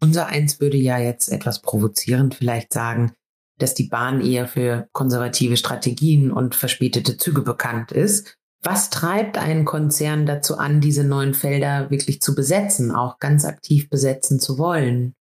Unser 0.00 0.26
Eins 0.26 0.60
würde 0.60 0.76
ja 0.76 0.98
jetzt 0.98 1.28
etwas 1.28 1.62
provozierend 1.62 2.34
vielleicht 2.34 2.72
sagen, 2.72 3.12
dass 3.58 3.74
die 3.74 3.88
Bahn 3.88 4.20
eher 4.20 4.46
für 4.46 4.88
konservative 4.92 5.56
Strategien 5.56 6.30
und 6.30 6.54
verspätete 6.54 7.16
Züge 7.16 7.42
bekannt 7.42 7.92
ist. 7.92 8.36
Was 8.62 8.90
treibt 8.90 9.38
einen 9.38 9.64
Konzern 9.64 10.26
dazu 10.26 10.58
an, 10.58 10.80
diese 10.80 11.04
neuen 11.04 11.34
Felder 11.34 11.90
wirklich 11.90 12.20
zu 12.20 12.34
besetzen, 12.34 12.90
auch 12.90 13.18
ganz 13.18 13.44
aktiv 13.44 13.88
besetzen 13.88 14.40
zu 14.40 14.58
wollen? 14.58 15.14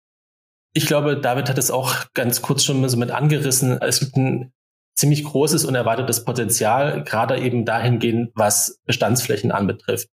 Ich 0.74 0.88
glaube, 0.88 1.20
David 1.20 1.48
hat 1.48 1.58
es 1.58 1.72
auch 1.72 1.96
ganz 2.14 2.42
kurz 2.42 2.64
schon 2.64 2.88
so 2.90 2.98
mit 2.98 3.12
angerissen. 3.12 3.82
Es 3.82 4.02
gibt 4.02 4.18
ein 4.18 4.52
ziemlich 4.96 5.24
großes 5.24 5.64
und 5.64 5.76
erweitertes 5.76 6.26
Potenzial, 6.26 7.04
gerade 7.04 7.40
eben 7.40 7.64
dahingehend, 7.64 8.32
was 8.36 8.80
Bestandsflächen 8.86 9.52
anbetrifft 9.52 10.10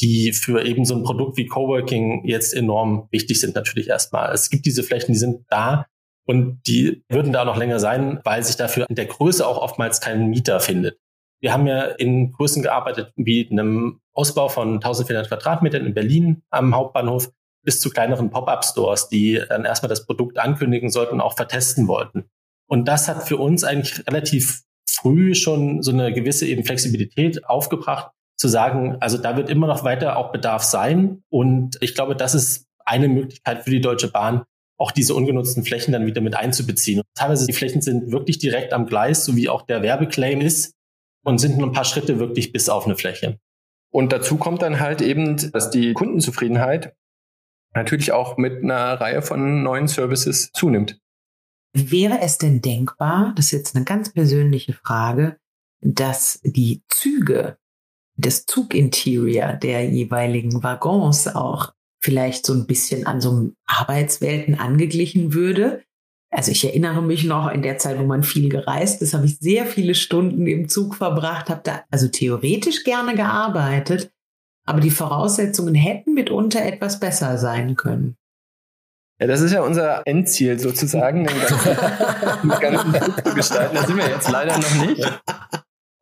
die 0.00 0.32
für 0.32 0.64
eben 0.64 0.84
so 0.84 0.94
ein 0.94 1.02
Produkt 1.02 1.36
wie 1.36 1.46
Coworking 1.46 2.26
jetzt 2.26 2.54
enorm 2.54 3.08
wichtig 3.10 3.40
sind 3.40 3.54
natürlich 3.54 3.88
erstmal. 3.88 4.32
Es 4.32 4.50
gibt 4.50 4.66
diese 4.66 4.82
Flächen, 4.82 5.12
die 5.12 5.18
sind 5.18 5.44
da 5.48 5.86
und 6.26 6.60
die 6.66 7.04
würden 7.08 7.32
da 7.32 7.44
noch 7.44 7.56
länger 7.56 7.78
sein, 7.78 8.20
weil 8.24 8.42
sich 8.42 8.56
dafür 8.56 8.86
in 8.88 8.96
der 8.96 9.06
Größe 9.06 9.46
auch 9.46 9.58
oftmals 9.58 10.00
kein 10.00 10.28
Mieter 10.28 10.60
findet. 10.60 10.98
Wir 11.40 11.52
haben 11.52 11.66
ja 11.66 11.82
in 11.84 12.32
Größen 12.32 12.62
gearbeitet 12.62 13.12
wie 13.16 13.48
einem 13.50 14.00
Ausbau 14.12 14.48
von 14.48 14.74
1400 14.74 15.28
Quadratmetern 15.28 15.86
in 15.86 15.94
Berlin 15.94 16.42
am 16.50 16.74
Hauptbahnhof 16.74 17.30
bis 17.62 17.80
zu 17.80 17.90
kleineren 17.90 18.30
Pop-up-Stores, 18.30 19.08
die 19.08 19.42
dann 19.48 19.64
erstmal 19.64 19.88
das 19.88 20.06
Produkt 20.06 20.38
ankündigen 20.38 20.90
sollten 20.90 21.14
und 21.14 21.20
auch 21.20 21.36
vertesten 21.36 21.88
wollten. 21.88 22.24
Und 22.68 22.86
das 22.88 23.08
hat 23.08 23.26
für 23.28 23.36
uns 23.36 23.64
eigentlich 23.64 24.06
relativ 24.06 24.62
früh 24.88 25.34
schon 25.34 25.82
so 25.82 25.92
eine 25.92 26.12
gewisse 26.12 26.46
eben 26.46 26.64
Flexibilität 26.64 27.44
aufgebracht, 27.44 28.12
zu 28.36 28.48
sagen, 28.48 28.96
also 29.00 29.18
da 29.18 29.36
wird 29.36 29.48
immer 29.48 29.66
noch 29.66 29.84
weiter 29.84 30.16
auch 30.16 30.32
Bedarf 30.32 30.62
sein. 30.62 31.22
Und 31.30 31.78
ich 31.80 31.94
glaube, 31.94 32.16
das 32.16 32.34
ist 32.34 32.66
eine 32.84 33.08
Möglichkeit 33.08 33.64
für 33.64 33.70
die 33.70 33.80
Deutsche 33.80 34.10
Bahn, 34.10 34.44
auch 34.78 34.90
diese 34.90 35.14
ungenutzten 35.14 35.64
Flächen 35.64 35.92
dann 35.92 36.06
wieder 36.06 36.20
mit 36.20 36.36
einzubeziehen. 36.36 37.00
Und 37.00 37.06
teilweise 37.14 37.46
die 37.46 37.52
Flächen 37.52 37.80
sind 37.80 38.12
wirklich 38.12 38.38
direkt 38.38 38.72
am 38.72 38.86
Gleis, 38.86 39.24
so 39.24 39.36
wie 39.36 39.48
auch 39.48 39.62
der 39.62 39.82
Werbeclaim 39.82 40.40
ist, 40.40 40.74
und 41.24 41.38
sind 41.38 41.56
nur 41.56 41.66
ein 41.66 41.72
paar 41.72 41.84
Schritte 41.84 42.18
wirklich 42.18 42.52
bis 42.52 42.68
auf 42.68 42.84
eine 42.84 42.96
Fläche. 42.96 43.38
Und 43.90 44.12
dazu 44.12 44.36
kommt 44.36 44.62
dann 44.62 44.80
halt 44.80 45.00
eben, 45.00 45.50
dass 45.52 45.70
die 45.70 45.94
Kundenzufriedenheit 45.94 46.94
natürlich 47.74 48.12
auch 48.12 48.36
mit 48.36 48.62
einer 48.62 49.00
Reihe 49.00 49.22
von 49.22 49.62
neuen 49.62 49.88
Services 49.88 50.50
zunimmt. 50.52 50.98
Wäre 51.72 52.20
es 52.20 52.38
denn 52.38 52.62
denkbar, 52.62 53.32
das 53.36 53.46
ist 53.46 53.52
jetzt 53.52 53.76
eine 53.76 53.84
ganz 53.84 54.12
persönliche 54.12 54.72
Frage, 54.72 55.36
dass 55.80 56.40
die 56.42 56.82
Züge 56.88 57.58
das 58.16 58.46
Zuginterior 58.46 59.52
der 59.52 59.88
jeweiligen 59.88 60.62
Waggons 60.62 61.28
auch 61.28 61.72
vielleicht 62.00 62.46
so 62.46 62.52
ein 62.54 62.66
bisschen 62.66 63.06
an 63.06 63.20
so 63.20 63.50
Arbeitswelten 63.66 64.58
angeglichen 64.58 65.34
würde. 65.34 65.82
Also 66.30 66.50
ich 66.50 66.64
erinnere 66.64 67.02
mich 67.02 67.24
noch 67.24 67.50
in 67.50 67.62
der 67.62 67.78
Zeit, 67.78 67.98
wo 67.98 68.04
man 68.04 68.22
viel 68.22 68.48
gereist 68.48 69.00
ist, 69.02 69.14
habe 69.14 69.26
ich 69.26 69.38
sehr 69.38 69.66
viele 69.66 69.94
Stunden 69.94 70.46
im 70.46 70.68
Zug 70.68 70.96
verbracht, 70.96 71.48
habe 71.48 71.62
da 71.64 71.84
also 71.90 72.08
theoretisch 72.08 72.84
gerne 72.84 73.14
gearbeitet, 73.14 74.10
aber 74.66 74.80
die 74.80 74.90
Voraussetzungen 74.90 75.74
hätten 75.74 76.14
mitunter 76.14 76.64
etwas 76.64 77.00
besser 77.00 77.38
sein 77.38 77.76
können. 77.76 78.16
Ja, 79.20 79.26
das 79.26 79.40
ist 79.40 79.52
ja 79.52 79.62
unser 79.62 80.02
Endziel 80.06 80.58
sozusagen, 80.58 81.24
den 81.24 81.38
ganzen, 81.40 81.76
den 82.42 82.60
ganzen 82.60 82.94
Zug 82.94 83.26
zu 83.26 83.34
gestalten. 83.34 83.76
Da 83.76 83.86
sind 83.86 83.96
wir 83.96 84.08
jetzt 84.08 84.30
leider 84.30 84.58
noch 84.58 84.86
nicht. 84.86 85.22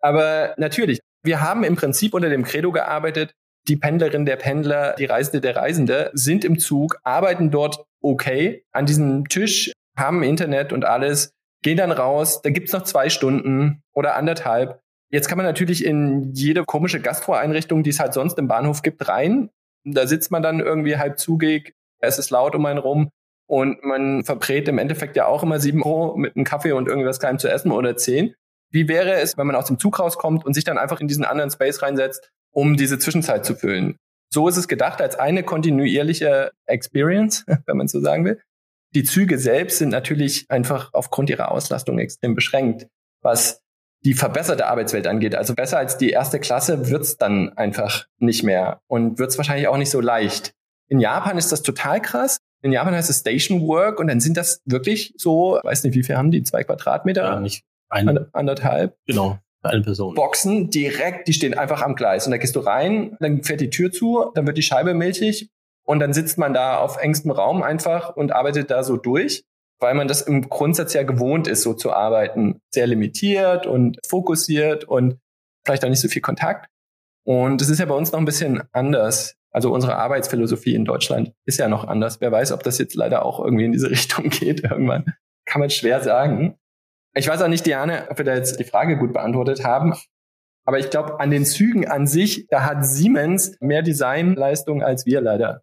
Aber 0.01 0.55
natürlich, 0.57 0.99
wir 1.25 1.41
haben 1.41 1.65
im 1.65 1.75
Prinzip 1.75 2.15
unter 2.15 2.29
dem 2.29 2.45
Credo 2.45 2.71
gearbeitet, 2.71 3.35
die 3.67 3.77
Pendlerin 3.77 4.27
der 4.27 4.37
Pendler, 4.37 4.95
die 4.99 5.07
Reisende 5.07 5.41
der 5.41 5.57
Reisende 5.57 6.11
sind 6.13 6.45
im 6.45 6.59
Zug, 6.59 6.99
arbeiten 7.03 7.51
dort 7.51 7.85
okay 8.03 8.65
an 8.73 8.85
diesem 8.85 9.27
Tisch, 9.29 9.73
haben 9.97 10.23
Internet 10.23 10.73
und 10.73 10.85
alles, 10.85 11.33
gehen 11.63 11.79
dann 11.79 11.93
raus, 11.93 12.43
da 12.43 12.51
gibt's 12.51 12.73
noch 12.73 12.83
zwei 12.83 13.09
Stunden 13.09 13.83
oder 13.95 14.17
anderthalb. 14.17 14.81
Jetzt 15.11 15.29
kann 15.29 15.39
man 15.39 15.47
natürlich 15.47 15.85
in 15.85 16.35
jede 16.35 16.65
komische 16.65 17.01
Gastroeinrichtung, 17.01 17.83
die 17.83 17.91
es 17.91 18.01
halt 18.01 18.13
sonst 18.13 18.39
im 18.39 18.49
Bahnhof 18.49 18.83
gibt, 18.83 19.09
rein. 19.09 19.49
Da 19.85 20.07
sitzt 20.07 20.31
man 20.31 20.43
dann 20.43 20.61
irgendwie 20.61 20.99
halb 20.99 21.19
zugig, 21.19 21.75
es 22.01 22.19
ist 22.19 22.31
laut 22.31 22.55
um 22.55 22.67
einen 22.67 22.79
rum 22.79 23.09
und 23.47 23.83
man 23.83 24.25
verbrät 24.25 24.69
im 24.69 24.79
Endeffekt 24.79 25.17
ja 25.17 25.27
auch 25.27 25.43
immer 25.43 25.59
sieben 25.59 25.83
Euro 25.83 26.17
mit 26.17 26.37
einem 26.37 26.45
Kaffee 26.45 26.73
und 26.73 26.89
irgendwas 26.89 27.21
klein 27.21 27.39
zu 27.39 27.49
essen 27.49 27.71
oder 27.71 27.97
zehn. 27.97 28.35
Wie 28.75 28.89
wäre 28.89 29.15
es, 29.15 29.39
wenn 29.39 29.47
man 29.47 29.55
aus 29.55 29.67
dem 29.67 29.79
Zug 29.79 30.01
rauskommt 30.01 30.45
und 30.45 30.53
sich 30.53 30.65
dann 30.65 30.79
einfach 30.79 30.99
in 30.99 31.07
diesen 31.07 31.25
anderen 31.25 31.49
Space 31.49 31.81
reinsetzt, 31.81 32.33
um 32.51 32.77
diese 32.77 32.99
Zwischenzeit 32.99 33.47
zu 33.47 33.55
füllen? 33.55 33.95
So 34.33 34.49
ist 34.49 34.57
es 34.57 34.67
gedacht 34.67 35.01
als 35.01 35.15
eine 35.15 35.45
kontinuierliche 35.45 36.51
Experience, 36.67 37.45
wenn 37.67 37.77
man 37.77 37.87
so 37.87 38.01
sagen 38.01 38.25
will. 38.25 38.43
Die 38.93 39.05
Züge 39.05 39.39
selbst 39.39 39.79
sind 39.79 39.91
natürlich 39.91 40.47
einfach 40.49 40.91
aufgrund 40.93 41.31
ihrer 41.31 41.53
Auslastung 41.53 42.01
extrem 42.01 42.35
beschränkt, 42.35 42.89
was 43.23 43.61
die 44.05 44.15
verbesserte 44.15 44.67
Arbeitswelt 44.67 45.07
angeht. 45.07 45.37
Also 45.37 45.55
besser 45.55 45.79
als 45.79 45.97
die 45.97 46.11
erste 46.11 46.41
Klasse 46.41 46.91
wird's 46.91 47.17
dann 47.17 47.57
einfach 47.57 48.07
nicht 48.19 48.43
mehr 48.43 48.81
und 48.89 49.21
wird's 49.21 49.39
wahrscheinlich 49.39 49.69
auch 49.69 49.77
nicht 49.77 49.91
so 49.91 50.01
leicht. 50.01 50.53
In 50.89 50.99
Japan 50.99 51.39
ist 51.39 51.53
das 51.53 51.63
total 51.63 52.03
krass. 52.03 52.39
In 52.61 52.73
Japan 52.73 52.95
heißt 52.95 53.09
es 53.09 53.21
Station 53.21 53.69
Work 53.69 54.01
und 54.01 54.09
dann 54.09 54.19
sind 54.19 54.37
das 54.37 54.63
wirklich 54.65 55.15
so, 55.17 55.61
weiß 55.63 55.85
nicht, 55.85 55.95
wie 55.95 56.03
viel 56.03 56.17
haben 56.17 56.33
die? 56.33 56.43
Zwei 56.43 56.65
Quadratmeter? 56.65 57.23
Ja, 57.23 57.39
nicht 57.39 57.63
eine, 57.95 58.29
anderthalb. 58.33 58.97
Genau. 59.07 59.39
Eine 59.63 59.83
Person. 59.83 60.15
Boxen 60.15 60.69
direkt, 60.69 61.27
die 61.27 61.33
stehen 61.33 61.55
einfach 61.55 61.81
am 61.81 61.95
Gleis. 61.95 62.27
Und 62.27 62.33
da 62.33 62.37
gehst 62.37 62.55
du 62.55 62.61
rein, 62.61 63.17
dann 63.21 63.43
fährt 63.43 63.61
die 63.61 63.71
Tür 63.71 63.91
zu, 63.91 64.31
dann 64.35 64.47
wird 64.47 64.59
die 64.59 64.63
Scheibe 64.63 64.93
milchig 64.93 65.49
und 65.87 66.01
dann 66.01 66.13
sitzt 66.13 66.37
man 66.37 66.53
da 66.53 66.79
auf 66.79 66.99
engstem 66.99 67.31
Raum 67.31 67.63
einfach 67.63 68.15
und 68.15 68.33
arbeitet 68.33 68.71
da 68.71 68.85
so 68.85 68.97
durch, 68.99 69.45
weil 69.81 69.95
man 69.95 70.07
das 70.07 70.21
im 70.21 70.49
Grundsatz 70.49 70.93
ja 70.93 71.03
gewohnt 71.03 71.49
ist, 71.49 71.63
so 71.63 71.73
zu 71.73 71.93
arbeiten. 71.93 72.61
Sehr 72.71 72.87
limitiert 72.87 73.67
und 73.67 73.99
fokussiert 74.07 74.85
und 74.85 75.19
vielleicht 75.65 75.85
auch 75.85 75.89
nicht 75.91 76.01
so 76.01 76.09
viel 76.09 76.23
Kontakt. 76.23 76.69
Und 77.27 77.61
das 77.61 77.71
ist 77.71 77.79
ja 77.79 77.87
bei 77.87 77.95
uns 77.95 78.13
noch 78.13 78.19
ein 78.19 78.27
bisschen 78.27 78.63
anders. 78.73 79.37
Also 79.51 79.73
unsere 79.73 79.97
Arbeitsphilosophie 79.97 80.75
in 80.75 80.85
Deutschland 80.85 81.33
ist 81.47 81.59
ja 81.59 81.69
noch 81.69 81.85
anders. 81.85 82.21
Wer 82.21 82.33
weiß, 82.33 82.53
ob 82.53 82.63
das 82.65 82.79
jetzt 82.79 82.95
leider 82.95 83.25
auch 83.25 83.43
irgendwie 83.43 83.65
in 83.65 83.73
diese 83.73 83.89
Richtung 83.91 84.29
geht 84.29 84.63
irgendwann. 84.65 85.15
Kann 85.47 85.61
man 85.61 85.71
schwer 85.71 86.03
sagen. 86.03 86.59
Ich 87.15 87.29
weiß 87.29 87.43
auch 87.43 87.49
nicht, 87.49 87.65
Diane, 87.65 88.09
ob 88.11 88.19
wir 88.19 88.25
da 88.25 88.35
jetzt 88.35 88.59
die 88.59 88.65
Frage 88.65 88.99
gut 88.99 89.13
beantwortet 89.13 89.65
haben. 89.65 89.95
Aber 90.67 90.79
ich 90.79 90.91
glaube, 90.91 91.21
an 91.21 91.31
den 91.31 91.45
Zügen 91.45 91.87
an 91.87 92.07
sich, 92.07 92.47
da 92.49 92.65
hat 92.65 92.85
Siemens 92.85 93.57
mehr 93.61 93.83
Designleistung 93.83 94.83
als 94.83 95.07
wir 95.07 95.21
leider. 95.21 95.63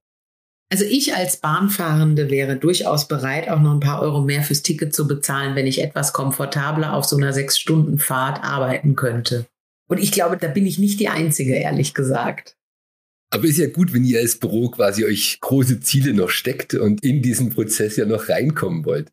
Also 0.72 0.86
ich 0.86 1.14
als 1.14 1.38
Bahnfahrende 1.38 2.30
wäre 2.30 2.56
durchaus 2.56 3.08
bereit, 3.10 3.50
auch 3.50 3.60
noch 3.60 3.74
ein 3.74 3.82
paar 3.82 4.02
Euro 4.02 4.22
mehr 4.22 4.42
fürs 4.42 4.62
Ticket 4.62 4.96
zu 4.96 5.06
bezahlen, 5.06 5.56
wenn 5.56 5.68
ich 5.68 5.82
etwas 5.82 6.14
komfortabler 6.14 6.94
auf 6.94 7.04
so 7.04 7.18
einer 7.18 7.34
Sechs-Stunden-Fahrt 7.34 8.42
arbeiten 8.42 8.96
könnte. 8.96 9.48
Und 9.90 9.98
ich 9.98 10.14
glaube, 10.14 10.38
da 10.38 10.48
bin 10.48 10.66
ich 10.66 10.80
nicht 10.80 11.02
die 11.02 11.10
Einzige, 11.10 11.56
ehrlich 11.56 11.94
gesagt. 11.94 12.56
Aber 13.34 13.44
ist 13.44 13.58
ja 13.58 13.68
gut, 13.68 13.94
wenn 13.94 14.06
ihr 14.06 14.20
als 14.20 14.40
Büro 14.40 14.70
quasi 14.70 15.04
euch 15.04 15.40
große 15.42 15.82
Ziele 15.82 16.14
noch 16.14 16.30
steckt 16.30 16.74
und 16.74 17.04
in 17.04 17.22
diesen 17.22 17.50
Prozess 17.50 17.98
ja 17.98 18.06
noch 18.06 18.30
reinkommen 18.30 18.86
wollt. 18.86 19.12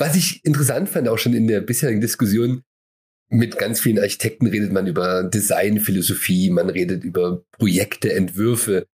Was 0.00 0.16
ich 0.16 0.42
interessant 0.46 0.88
fand, 0.88 1.08
auch 1.08 1.18
schon 1.18 1.34
in 1.34 1.46
der 1.46 1.60
bisherigen 1.60 2.00
Diskussion, 2.00 2.62
mit 3.28 3.58
ganz 3.58 3.80
vielen 3.80 3.98
Architekten 3.98 4.46
redet 4.46 4.72
man 4.72 4.86
über 4.86 5.24
Designphilosophie, 5.24 6.48
man 6.48 6.70
redet 6.70 7.04
über 7.04 7.44
Projekte, 7.52 8.10
Entwürfe. 8.14 8.86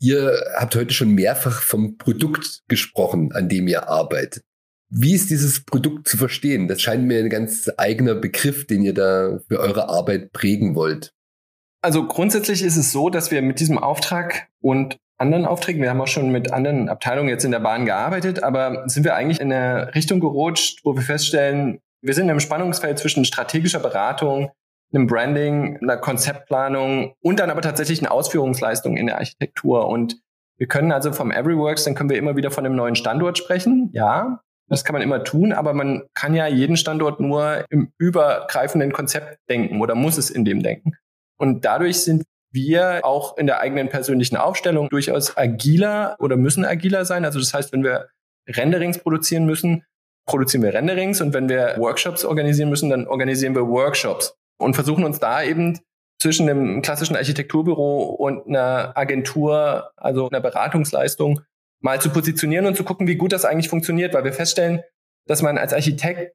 Ihr 0.00 0.40
habt 0.54 0.76
heute 0.76 0.94
schon 0.94 1.10
mehrfach 1.10 1.62
vom 1.62 1.98
Produkt 1.98 2.62
gesprochen, 2.68 3.32
an 3.32 3.48
dem 3.48 3.66
ihr 3.66 3.88
arbeitet. 3.88 4.44
Wie 4.88 5.14
ist 5.14 5.30
dieses 5.30 5.64
Produkt 5.64 6.06
zu 6.06 6.16
verstehen? 6.16 6.68
Das 6.68 6.80
scheint 6.80 7.08
mir 7.08 7.18
ein 7.18 7.28
ganz 7.28 7.68
eigener 7.76 8.14
Begriff, 8.14 8.64
den 8.64 8.84
ihr 8.84 8.94
da 8.94 9.40
für 9.48 9.58
eure 9.58 9.88
Arbeit 9.88 10.32
prägen 10.32 10.76
wollt. 10.76 11.12
Also 11.82 12.06
grundsätzlich 12.06 12.62
ist 12.62 12.76
es 12.76 12.92
so, 12.92 13.10
dass 13.10 13.32
wir 13.32 13.42
mit 13.42 13.58
diesem 13.58 13.78
Auftrag 13.78 14.46
und 14.60 14.96
anderen 15.18 15.46
Aufträgen, 15.46 15.82
wir 15.82 15.90
haben 15.90 16.00
auch 16.00 16.08
schon 16.08 16.30
mit 16.30 16.52
anderen 16.52 16.88
Abteilungen 16.88 17.28
jetzt 17.28 17.44
in 17.44 17.52
der 17.52 17.60
Bahn 17.60 17.86
gearbeitet, 17.86 18.42
aber 18.42 18.88
sind 18.88 19.04
wir 19.04 19.14
eigentlich 19.14 19.40
in 19.40 19.52
eine 19.52 19.94
Richtung 19.94 20.20
gerutscht, 20.20 20.80
wo 20.84 20.94
wir 20.94 21.02
feststellen, 21.02 21.78
wir 22.00 22.14
sind 22.14 22.28
im 22.28 22.40
Spannungsfeld 22.40 22.98
zwischen 22.98 23.24
strategischer 23.24 23.78
Beratung, 23.78 24.50
einem 24.92 25.06
Branding, 25.06 25.78
einer 25.80 25.96
Konzeptplanung 25.96 27.14
und 27.22 27.40
dann 27.40 27.50
aber 27.50 27.62
tatsächlich 27.62 28.00
eine 28.00 28.10
Ausführungsleistung 28.10 28.96
in 28.96 29.06
der 29.06 29.18
Architektur. 29.18 29.88
Und 29.88 30.20
wir 30.58 30.66
können 30.66 30.92
also 30.92 31.12
vom 31.12 31.30
Everyworks, 31.30 31.84
dann 31.84 31.94
können 31.94 32.10
wir 32.10 32.18
immer 32.18 32.36
wieder 32.36 32.50
von 32.50 32.66
einem 32.66 32.76
neuen 32.76 32.96
Standort 32.96 33.38
sprechen. 33.38 33.90
Ja, 33.92 34.40
das 34.68 34.84
kann 34.84 34.94
man 34.94 35.02
immer 35.02 35.24
tun, 35.24 35.52
aber 35.52 35.74
man 35.74 36.02
kann 36.14 36.34
ja 36.34 36.46
jeden 36.46 36.76
Standort 36.76 37.20
nur 37.20 37.64
im 37.70 37.92
übergreifenden 37.98 38.92
Konzept 38.92 39.38
denken 39.48 39.80
oder 39.80 39.94
muss 39.94 40.18
es 40.18 40.30
in 40.30 40.44
dem 40.44 40.62
denken. 40.62 40.92
Und 41.38 41.64
dadurch 41.64 42.02
sind 42.02 42.24
wir 42.52 43.00
auch 43.04 43.36
in 43.38 43.46
der 43.46 43.60
eigenen 43.60 43.88
persönlichen 43.88 44.36
Aufstellung 44.36 44.88
durchaus 44.88 45.36
agiler 45.36 46.16
oder 46.18 46.36
müssen 46.36 46.64
agiler 46.64 47.04
sein. 47.04 47.24
Also 47.24 47.38
das 47.38 47.54
heißt, 47.54 47.72
wenn 47.72 47.82
wir 47.82 48.08
Renderings 48.48 48.98
produzieren 48.98 49.46
müssen, 49.46 49.84
produzieren 50.26 50.62
wir 50.62 50.74
Renderings 50.74 51.20
und 51.20 51.34
wenn 51.34 51.48
wir 51.48 51.76
Workshops 51.78 52.24
organisieren 52.24 52.70
müssen, 52.70 52.90
dann 52.90 53.06
organisieren 53.06 53.54
wir 53.54 53.66
Workshops 53.66 54.36
und 54.58 54.74
versuchen 54.74 55.04
uns 55.04 55.18
da 55.18 55.42
eben 55.42 55.80
zwischen 56.20 56.48
einem 56.48 56.82
klassischen 56.82 57.16
Architekturbüro 57.16 58.04
und 58.04 58.46
einer 58.46 58.96
Agentur, 58.96 59.90
also 59.96 60.28
einer 60.28 60.40
Beratungsleistung, 60.40 61.40
mal 61.80 62.00
zu 62.00 62.10
positionieren 62.10 62.66
und 62.66 62.76
zu 62.76 62.84
gucken, 62.84 63.08
wie 63.08 63.16
gut 63.16 63.32
das 63.32 63.44
eigentlich 63.44 63.68
funktioniert, 63.68 64.14
weil 64.14 64.22
wir 64.22 64.32
feststellen, 64.32 64.82
dass 65.26 65.42
man 65.42 65.58
als 65.58 65.72
Architekt 65.72 66.34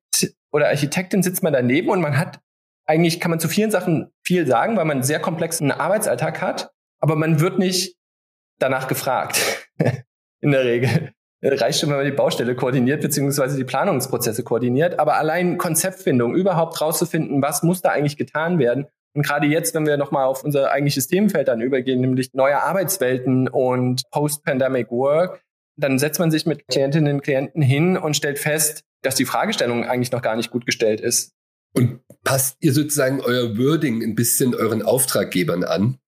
oder 0.51 0.67
Architektin 0.67 1.23
sitzt 1.23 1.41
man 1.41 1.53
daneben 1.53 1.89
und 1.89 2.01
man 2.01 2.17
hat 2.17 2.39
eigentlich 2.87 3.19
kann 3.19 3.29
man 3.29 3.39
zu 3.39 3.49
vielen 3.49 3.69
Sachen 3.69 4.11
viel 4.23 4.47
sagen, 4.47 4.77
weil 4.77 4.85
man 4.85 4.97
einen 4.97 5.03
sehr 5.03 5.19
komplexen 5.19 5.71
Arbeitsalltag 5.71 6.41
hat, 6.41 6.71
aber 6.99 7.15
man 7.15 7.39
wird 7.39 7.59
nicht 7.59 7.97
danach 8.59 8.87
gefragt. 8.87 9.69
In 10.41 10.51
der 10.51 10.63
Regel. 10.63 11.11
Reicht 11.43 11.79
schon, 11.79 11.89
wenn 11.89 11.97
man 11.97 12.05
die 12.05 12.11
Baustelle 12.11 12.55
koordiniert, 12.55 13.01
beziehungsweise 13.01 13.57
die 13.57 13.63
Planungsprozesse 13.63 14.43
koordiniert. 14.43 14.99
Aber 14.99 15.17
allein 15.17 15.57
Konzeptfindung, 15.57 16.33
überhaupt 16.33 16.81
rauszufinden, 16.81 17.41
was 17.41 17.61
muss 17.61 17.81
da 17.81 17.89
eigentlich 17.89 18.17
getan 18.17 18.57
werden. 18.57 18.87
Und 19.13 19.25
gerade 19.25 19.47
jetzt, 19.47 19.75
wenn 19.75 19.85
wir 19.85 19.97
nochmal 19.97 20.25
auf 20.25 20.43
unser 20.43 20.71
eigentliches 20.71 21.07
Themenfeld 21.07 21.47
dann 21.47 21.61
übergehen, 21.61 22.01
nämlich 22.01 22.33
neue 22.33 22.61
Arbeitswelten 22.61 23.47
und 23.47 24.03
Post-Pandemic 24.11 24.91
Work, 24.91 25.41
dann 25.75 25.99
setzt 25.99 26.19
man 26.19 26.31
sich 26.31 26.45
mit 26.45 26.67
Klientinnen 26.67 27.15
und 27.15 27.21
Klienten 27.21 27.61
hin 27.61 27.97
und 27.97 28.15
stellt 28.15 28.39
fest, 28.39 28.83
dass 29.03 29.15
die 29.15 29.25
Fragestellung 29.25 29.85
eigentlich 29.85 30.11
noch 30.11 30.23
gar 30.23 30.35
nicht 30.35 30.49
gut 30.49 30.65
gestellt 30.65 31.01
ist. 31.01 31.33
Und 31.77 31.99
passt 32.23 32.57
ihr 32.59 32.73
sozusagen 32.73 33.21
euer 33.21 33.55
Wording 33.55 34.01
ein 34.01 34.15
bisschen 34.15 34.55
euren 34.55 34.81
Auftraggebern 34.81 35.63
an? 35.63 35.99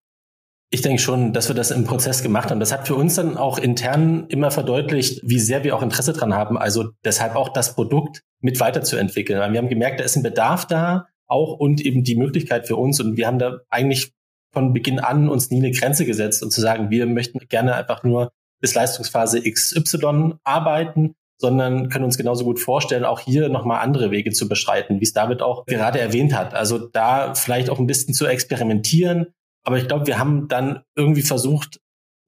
Ich 0.71 0.81
denke 0.81 0.99
schon, 0.99 1.31
dass 1.31 1.47
wir 1.47 1.55
das 1.55 1.69
im 1.69 1.83
Prozess 1.83 2.23
gemacht 2.23 2.49
haben. 2.49 2.59
Das 2.59 2.71
hat 2.71 2.87
für 2.87 2.95
uns 2.95 3.15
dann 3.15 3.37
auch 3.37 3.59
intern 3.59 4.25
immer 4.29 4.49
verdeutlicht, 4.49 5.21
wie 5.23 5.39
sehr 5.39 5.63
wir 5.63 5.75
auch 5.75 5.83
Interesse 5.83 6.13
dran 6.13 6.33
haben. 6.33 6.57
Also 6.57 6.89
deshalb 7.05 7.35
auch 7.35 7.49
das 7.49 7.75
Produkt 7.75 8.23
mit 8.41 8.59
weiterzuentwickeln. 8.59 9.39
wir 9.53 9.59
haben 9.59 9.69
gemerkt, 9.69 9.99
da 9.99 10.03
ist 10.03 10.15
ein 10.15 10.23
Bedarf 10.23 10.65
da 10.65 11.07
auch 11.27 11.53
und 11.53 11.81
eben 11.81 12.03
die 12.03 12.15
Möglichkeit 12.15 12.65
für 12.67 12.75
uns. 12.75 12.99
Und 12.99 13.15
wir 13.15 13.27
haben 13.27 13.37
da 13.37 13.59
eigentlich 13.69 14.11
von 14.51 14.73
Beginn 14.73 14.99
an 14.99 15.29
uns 15.29 15.51
nie 15.51 15.59
eine 15.59 15.71
Grenze 15.71 16.03
gesetzt 16.03 16.41
und 16.41 16.51
zu 16.51 16.61
sagen, 16.61 16.89
wir 16.89 17.05
möchten 17.05 17.37
gerne 17.47 17.75
einfach 17.75 18.03
nur 18.03 18.31
bis 18.59 18.73
Leistungsphase 18.73 19.41
XY 19.43 20.33
arbeiten 20.43 21.15
sondern 21.39 21.89
können 21.89 22.05
uns 22.05 22.17
genauso 22.17 22.43
gut 22.43 22.59
vorstellen, 22.59 23.05
auch 23.05 23.19
hier 23.19 23.49
nochmal 23.49 23.81
andere 23.81 24.11
Wege 24.11 24.31
zu 24.31 24.47
beschreiten, 24.49 24.99
wie 24.99 25.05
es 25.05 25.13
David 25.13 25.41
auch 25.41 25.65
gerade 25.65 25.99
erwähnt 25.99 26.35
hat. 26.35 26.53
Also 26.53 26.77
da 26.77 27.33
vielleicht 27.33 27.69
auch 27.69 27.79
ein 27.79 27.87
bisschen 27.87 28.13
zu 28.13 28.27
experimentieren. 28.27 29.27
Aber 29.63 29.77
ich 29.77 29.87
glaube, 29.87 30.07
wir 30.07 30.19
haben 30.19 30.47
dann 30.47 30.81
irgendwie 30.95 31.21
versucht, 31.21 31.79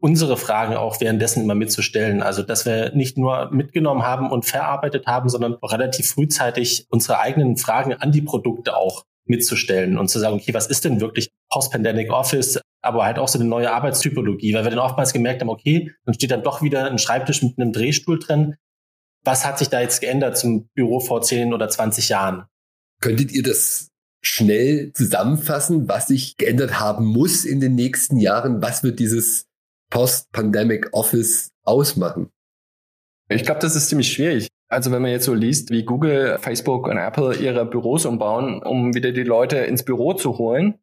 unsere 0.02 0.36
Fragen 0.36 0.76
auch 0.76 1.00
währenddessen 1.00 1.44
immer 1.44 1.56
mitzustellen. 1.56 2.24
Also, 2.24 2.42
dass 2.42 2.66
wir 2.66 2.94
nicht 2.96 3.18
nur 3.18 3.52
mitgenommen 3.52 4.04
haben 4.04 4.32
und 4.32 4.46
verarbeitet 4.46 5.06
haben, 5.06 5.30
sondern 5.30 5.58
auch 5.62 5.72
relativ 5.72 6.10
frühzeitig 6.10 6.88
unsere 6.90 7.20
eigenen 7.20 7.56
Fragen 7.56 7.94
an 7.94 8.12
die 8.12 8.22
Produkte 8.22 8.76
auch 8.76 9.04
mitzustellen 9.26 9.98
und 9.98 10.10
zu 10.10 10.20
sagen, 10.20 10.36
okay, 10.36 10.54
was 10.54 10.68
ist 10.68 10.86
denn 10.86 11.00
wirklich 11.00 11.30
Post-Pandemic 11.52 12.12
Office, 12.12 12.60
aber 12.82 13.06
halt 13.06 13.20
auch 13.20 13.28
so 13.28 13.38
eine 13.40 13.48
neue 13.48 13.72
Arbeitstypologie, 13.72 14.54
weil 14.56 14.64
wir 14.64 14.72
dann 14.72 14.80
oftmals 14.80 15.14
gemerkt 15.14 15.42
haben, 15.42 15.50
okay, 15.50 15.92
dann 16.06 16.16
steht 16.16 16.32
dann 16.32 16.44
doch 16.44 16.64
wieder 16.64 16.90
ein 16.90 16.98
Schreibtisch 16.98 17.44
mit 17.44 17.60
einem 17.60 17.72
Drehstuhl 17.72 18.18
drin, 18.18 18.56
was 19.24 19.46
hat 19.46 19.60
sich 19.60 19.70
da 19.70 19.82
jetzt 19.82 20.02
geändert 20.02 20.38
zum 20.38 20.68
Büro 20.74 21.00
vor 21.00 21.22
10 21.22 21.54
oder 21.54 21.70
20 21.70 22.10
Jahren? 22.10 22.46
Könntet 23.02 23.32
ihr 23.32 23.44
das 23.44 23.90
schnell 24.22 24.92
zusammenfassen, 24.94 25.88
was 25.88 26.08
sich 26.08 26.38
geändert 26.38 26.80
haben 26.80 27.06
muss 27.06 27.46
in 27.46 27.60
den 27.60 27.76
nächsten 27.76 28.18
Jahren? 28.18 28.62
Was 28.62 28.84
wird 28.84 29.00
dieses 29.00 29.48
Post-Pandemic 29.90 30.90
Office 30.94 31.52
ausmachen? 31.64 32.30
Ich 33.30 33.44
glaube, 33.44 33.62
das 33.62 33.76
ist 33.76 33.90
ziemlich 33.90 34.12
schwierig. 34.12 34.48
Also 34.70 34.92
wenn 34.92 35.02
man 35.02 35.12
jetzt 35.12 35.26
so 35.26 35.34
liest, 35.34 35.70
wie 35.70 35.84
Google, 35.84 36.38
Facebook 36.40 36.88
und 36.88 36.98
Apple 36.98 37.36
ihre 37.36 37.66
Büros 37.66 38.06
umbauen, 38.06 38.62
um 38.64 38.94
wieder 38.94 39.12
die 39.12 39.24
Leute 39.24 39.58
ins 39.58 39.84
Büro 39.84 40.14
zu 40.14 40.38
holen, 40.38 40.76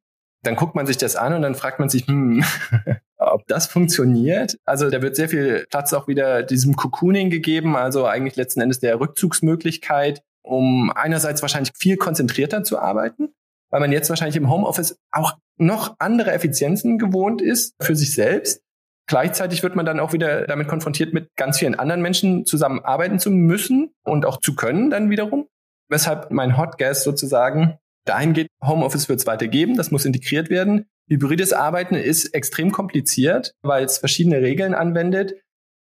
dann 0.42 0.56
guckt 0.56 0.74
man 0.74 0.86
sich 0.86 0.96
das 0.96 1.16
an 1.16 1.34
und 1.34 1.42
dann 1.42 1.54
fragt 1.54 1.78
man 1.78 1.88
sich, 1.88 2.06
hm, 2.06 2.44
ob 3.18 3.46
das 3.46 3.66
funktioniert. 3.66 4.56
Also 4.64 4.88
da 4.90 5.02
wird 5.02 5.16
sehr 5.16 5.28
viel 5.28 5.66
Platz 5.70 5.92
auch 5.92 6.08
wieder 6.08 6.42
diesem 6.42 6.76
Cocooning 6.76 7.30
gegeben, 7.30 7.76
also 7.76 8.06
eigentlich 8.06 8.36
letzten 8.36 8.60
Endes 8.60 8.80
der 8.80 9.00
Rückzugsmöglichkeit, 9.00 10.22
um 10.42 10.92
einerseits 10.94 11.42
wahrscheinlich 11.42 11.72
viel 11.76 11.96
konzentrierter 11.96 12.62
zu 12.62 12.78
arbeiten, 12.78 13.34
weil 13.70 13.80
man 13.80 13.92
jetzt 13.92 14.08
wahrscheinlich 14.10 14.36
im 14.36 14.50
Homeoffice 14.50 14.96
auch 15.10 15.36
noch 15.56 15.96
andere 15.98 16.32
Effizienzen 16.32 16.98
gewohnt 16.98 17.42
ist 17.42 17.74
für 17.80 17.96
sich 17.96 18.14
selbst. 18.14 18.62
Gleichzeitig 19.08 19.62
wird 19.62 19.74
man 19.74 19.86
dann 19.86 20.00
auch 20.00 20.12
wieder 20.12 20.46
damit 20.46 20.68
konfrontiert, 20.68 21.14
mit 21.14 21.34
ganz 21.34 21.58
vielen 21.58 21.74
anderen 21.74 22.02
Menschen 22.02 22.44
zusammenarbeiten 22.44 23.18
zu 23.18 23.30
müssen 23.30 23.90
und 24.04 24.26
auch 24.26 24.36
zu 24.36 24.54
können 24.54 24.90
dann 24.90 25.10
wiederum. 25.10 25.48
Weshalb 25.88 26.30
mein 26.30 26.58
Hot 26.58 26.76
Gas 26.76 27.02
sozusagen 27.04 27.78
dahin 28.08 28.32
geht, 28.32 28.48
Homeoffice 28.62 29.08
wird 29.08 29.20
es 29.20 29.26
weitergeben, 29.26 29.76
das 29.76 29.90
muss 29.90 30.04
integriert 30.04 30.50
werden. 30.50 30.86
Hybrides 31.08 31.52
Arbeiten 31.52 31.94
ist 31.94 32.34
extrem 32.34 32.70
kompliziert, 32.70 33.52
weil 33.62 33.84
es 33.84 33.98
verschiedene 33.98 34.42
Regeln 34.42 34.74
anwendet, 34.74 35.34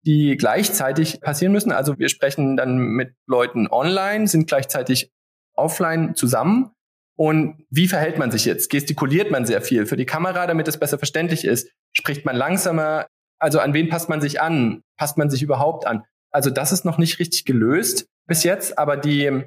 die 0.04 0.36
gleichzeitig 0.36 1.20
passieren 1.20 1.52
müssen. 1.52 1.72
Also 1.72 1.98
wir 1.98 2.08
sprechen 2.08 2.56
dann 2.56 2.78
mit 2.78 3.14
Leuten 3.26 3.66
online, 3.66 4.28
sind 4.28 4.46
gleichzeitig 4.46 5.10
offline 5.54 6.14
zusammen. 6.14 6.70
Und 7.16 7.64
wie 7.70 7.88
verhält 7.88 8.18
man 8.18 8.30
sich 8.30 8.44
jetzt? 8.44 8.70
Gestikuliert 8.70 9.30
man 9.30 9.46
sehr 9.46 9.62
viel 9.62 9.86
für 9.86 9.96
die 9.96 10.04
Kamera, 10.04 10.46
damit 10.46 10.68
es 10.68 10.78
besser 10.78 10.98
verständlich 10.98 11.44
ist? 11.44 11.70
Spricht 11.92 12.24
man 12.24 12.36
langsamer? 12.36 13.06
Also 13.38 13.58
an 13.58 13.74
wen 13.74 13.88
passt 13.88 14.08
man 14.08 14.20
sich 14.20 14.40
an? 14.40 14.82
Passt 14.96 15.16
man 15.16 15.30
sich 15.30 15.42
überhaupt 15.42 15.86
an? 15.86 16.04
Also 16.30 16.50
das 16.50 16.72
ist 16.72 16.84
noch 16.84 16.98
nicht 16.98 17.18
richtig 17.18 17.44
gelöst 17.46 18.06
bis 18.26 18.44
jetzt, 18.44 18.78
aber 18.78 18.96
die, 18.96 19.44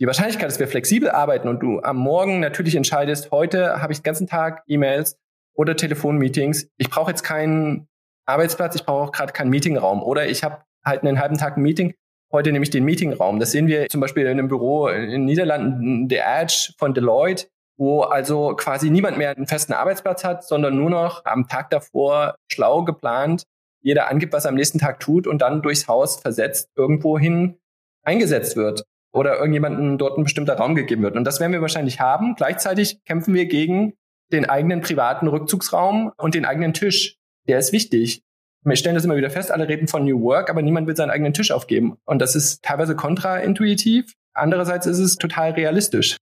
die 0.00 0.06
Wahrscheinlichkeit, 0.06 0.48
dass 0.48 0.58
wir 0.58 0.66
flexibel 0.66 1.10
arbeiten 1.10 1.46
und 1.46 1.60
du 1.60 1.80
am 1.82 1.98
Morgen 1.98 2.40
natürlich 2.40 2.74
entscheidest, 2.74 3.30
heute 3.30 3.82
habe 3.82 3.92
ich 3.92 3.98
den 3.98 4.04
ganzen 4.04 4.26
Tag 4.26 4.62
E-Mails 4.66 5.18
oder 5.54 5.76
Telefonmeetings. 5.76 6.68
Ich 6.78 6.88
brauche 6.88 7.10
jetzt 7.10 7.22
keinen 7.22 7.86
Arbeitsplatz, 8.24 8.74
ich 8.76 8.86
brauche 8.86 9.08
auch 9.08 9.12
gerade 9.12 9.34
keinen 9.34 9.50
Meetingraum 9.50 10.02
oder 10.02 10.26
ich 10.26 10.42
habe 10.42 10.62
halt 10.82 11.02
einen 11.02 11.20
halben 11.20 11.36
Tag 11.36 11.58
ein 11.58 11.62
Meeting. 11.62 11.94
Heute 12.32 12.50
nehme 12.50 12.62
ich 12.62 12.70
den 12.70 12.84
Meetingraum. 12.84 13.40
Das 13.40 13.50
sehen 13.50 13.66
wir 13.66 13.88
zum 13.88 14.00
Beispiel 14.00 14.22
in 14.22 14.30
einem 14.30 14.48
Büro 14.48 14.88
in 14.88 15.10
den 15.10 15.24
Niederlanden, 15.26 16.08
The 16.08 16.16
Edge 16.16 16.72
von 16.78 16.94
Deloitte, 16.94 17.48
wo 17.76 18.00
also 18.00 18.54
quasi 18.56 18.88
niemand 18.88 19.18
mehr 19.18 19.36
einen 19.36 19.46
festen 19.46 19.74
Arbeitsplatz 19.74 20.24
hat, 20.24 20.44
sondern 20.44 20.76
nur 20.76 20.88
noch 20.88 21.26
am 21.26 21.46
Tag 21.46 21.68
davor 21.68 22.36
schlau 22.50 22.84
geplant, 22.84 23.42
jeder 23.82 24.08
angibt, 24.08 24.32
was 24.32 24.46
er 24.46 24.50
am 24.50 24.54
nächsten 24.54 24.78
Tag 24.78 25.00
tut 25.00 25.26
und 25.26 25.42
dann 25.42 25.60
durchs 25.60 25.88
Haus 25.88 26.20
versetzt 26.20 26.70
irgendwohin 26.74 27.58
eingesetzt 28.02 28.56
wird 28.56 28.84
oder 29.12 29.38
irgendjemandem 29.38 29.98
dort 29.98 30.18
ein 30.18 30.24
bestimmter 30.24 30.54
Raum 30.54 30.74
gegeben 30.74 31.02
wird. 31.02 31.16
Und 31.16 31.24
das 31.24 31.40
werden 31.40 31.52
wir 31.52 31.60
wahrscheinlich 31.60 32.00
haben. 32.00 32.34
Gleichzeitig 32.36 33.04
kämpfen 33.04 33.34
wir 33.34 33.46
gegen 33.46 33.94
den 34.32 34.48
eigenen 34.48 34.80
privaten 34.80 35.26
Rückzugsraum 35.26 36.12
und 36.16 36.34
den 36.34 36.44
eigenen 36.44 36.72
Tisch. 36.72 37.16
Der 37.48 37.58
ist 37.58 37.72
wichtig. 37.72 38.22
Wir 38.62 38.76
stellen 38.76 38.94
das 38.94 39.04
immer 39.04 39.16
wieder 39.16 39.30
fest, 39.30 39.50
alle 39.50 39.68
reden 39.68 39.88
von 39.88 40.04
New 40.04 40.20
Work, 40.22 40.50
aber 40.50 40.62
niemand 40.62 40.86
will 40.86 40.94
seinen 40.94 41.10
eigenen 41.10 41.32
Tisch 41.32 41.50
aufgeben. 41.50 41.96
Und 42.04 42.20
das 42.20 42.36
ist 42.36 42.62
teilweise 42.62 42.94
kontraintuitiv. 42.94 44.12
Andererseits 44.34 44.86
ist 44.86 44.98
es 44.98 45.16
total 45.16 45.52
realistisch. 45.52 46.16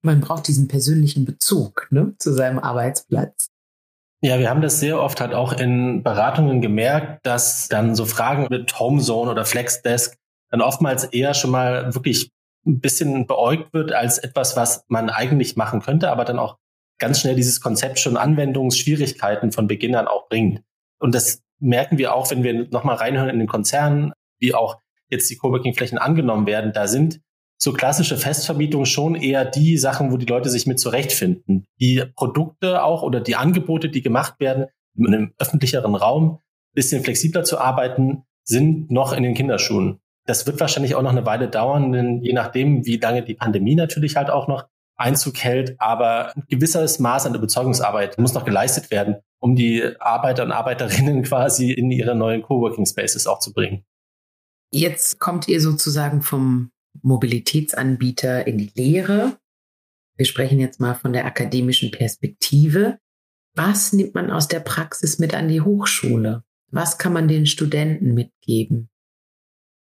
Man 0.00 0.20
braucht 0.20 0.48
diesen 0.48 0.68
persönlichen 0.68 1.24
Bezug 1.24 1.86
ne, 1.90 2.14
zu 2.18 2.32
seinem 2.32 2.58
Arbeitsplatz. 2.58 3.48
Ja, 4.24 4.38
wir 4.38 4.48
haben 4.48 4.62
das 4.62 4.80
sehr 4.80 5.00
oft 5.00 5.20
halt 5.20 5.34
auch 5.34 5.52
in 5.52 6.02
Beratungen 6.02 6.60
gemerkt, 6.60 7.26
dass 7.26 7.68
dann 7.68 7.94
so 7.94 8.04
Fragen 8.04 8.46
mit 8.50 8.78
Homezone 8.78 9.30
oder 9.30 9.44
Flexdesk 9.44 10.16
dann 10.52 10.60
oftmals 10.60 11.04
eher 11.04 11.34
schon 11.34 11.50
mal 11.50 11.94
wirklich 11.94 12.30
ein 12.64 12.78
bisschen 12.78 13.26
beäugt 13.26 13.72
wird 13.72 13.92
als 13.92 14.18
etwas, 14.18 14.56
was 14.56 14.84
man 14.86 15.10
eigentlich 15.10 15.56
machen 15.56 15.80
könnte, 15.80 16.10
aber 16.10 16.24
dann 16.24 16.38
auch 16.38 16.58
ganz 16.98 17.20
schnell 17.20 17.34
dieses 17.34 17.60
Konzept 17.60 17.98
schon 17.98 18.16
Anwendungsschwierigkeiten 18.16 19.50
von 19.50 19.66
Beginn 19.66 19.96
an 19.96 20.06
auch 20.06 20.28
bringt. 20.28 20.62
Und 21.00 21.14
das 21.14 21.42
merken 21.58 21.98
wir 21.98 22.14
auch, 22.14 22.30
wenn 22.30 22.44
wir 22.44 22.68
nochmal 22.70 22.96
reinhören 22.96 23.30
in 23.30 23.38
den 23.40 23.48
Konzernen, 23.48 24.12
wie 24.38 24.54
auch 24.54 24.78
jetzt 25.08 25.28
die 25.30 25.36
Coworking-Flächen 25.36 25.98
angenommen 25.98 26.46
werden. 26.46 26.72
Da 26.72 26.86
sind 26.86 27.20
so 27.58 27.72
klassische 27.72 28.16
Festvermietungen 28.16 28.86
schon 28.86 29.14
eher 29.14 29.44
die 29.44 29.78
Sachen, 29.78 30.12
wo 30.12 30.16
die 30.16 30.26
Leute 30.26 30.50
sich 30.50 30.66
mit 30.66 30.78
zurechtfinden. 30.78 31.64
Die 31.80 32.04
Produkte 32.14 32.84
auch 32.84 33.02
oder 33.02 33.20
die 33.20 33.36
Angebote, 33.36 33.88
die 33.88 34.02
gemacht 34.02 34.38
werden, 34.38 34.66
in 34.96 35.06
einem 35.06 35.32
öffentlicheren 35.38 35.94
Raum, 35.94 36.40
bisschen 36.74 37.02
flexibler 37.02 37.44
zu 37.44 37.58
arbeiten, 37.58 38.24
sind 38.44 38.90
noch 38.90 39.12
in 39.12 39.22
den 39.22 39.34
Kinderschuhen. 39.34 40.00
Das 40.26 40.46
wird 40.46 40.60
wahrscheinlich 40.60 40.94
auch 40.94 41.02
noch 41.02 41.10
eine 41.10 41.26
Weile 41.26 41.48
dauern, 41.48 41.92
denn 41.92 42.22
je 42.22 42.32
nachdem, 42.32 42.86
wie 42.86 42.96
lange 42.96 43.22
die 43.22 43.34
Pandemie 43.34 43.74
natürlich 43.74 44.16
halt 44.16 44.30
auch 44.30 44.46
noch 44.48 44.68
Einzug 44.96 45.38
hält, 45.38 45.74
aber 45.80 46.34
ein 46.36 46.44
gewisses 46.48 46.98
Maß 46.98 47.26
an 47.26 47.34
Überzeugungsarbeit 47.34 48.18
muss 48.18 48.34
noch 48.34 48.44
geleistet 48.44 48.90
werden, 48.90 49.16
um 49.40 49.56
die 49.56 49.84
Arbeiter 49.98 50.44
und 50.44 50.52
Arbeiterinnen 50.52 51.22
quasi 51.24 51.72
in 51.72 51.90
ihre 51.90 52.14
neuen 52.14 52.42
Coworking 52.42 52.86
Spaces 52.86 53.26
auch 53.26 53.40
zu 53.40 53.52
bringen. 53.52 53.84
Jetzt 54.70 55.18
kommt 55.18 55.48
ihr 55.48 55.60
sozusagen 55.60 56.22
vom 56.22 56.70
Mobilitätsanbieter 57.02 58.46
in 58.46 58.58
die 58.58 58.72
Lehre. 58.74 59.38
Wir 60.16 60.26
sprechen 60.26 60.60
jetzt 60.60 60.80
mal 60.80 60.94
von 60.94 61.12
der 61.12 61.26
akademischen 61.26 61.90
Perspektive. 61.90 62.98
Was 63.54 63.92
nimmt 63.92 64.14
man 64.14 64.30
aus 64.30 64.48
der 64.48 64.60
Praxis 64.60 65.18
mit 65.18 65.34
an 65.34 65.48
die 65.48 65.60
Hochschule? 65.60 66.44
Was 66.70 66.96
kann 66.96 67.12
man 67.12 67.28
den 67.28 67.46
Studenten 67.46 68.14
mitgeben? 68.14 68.88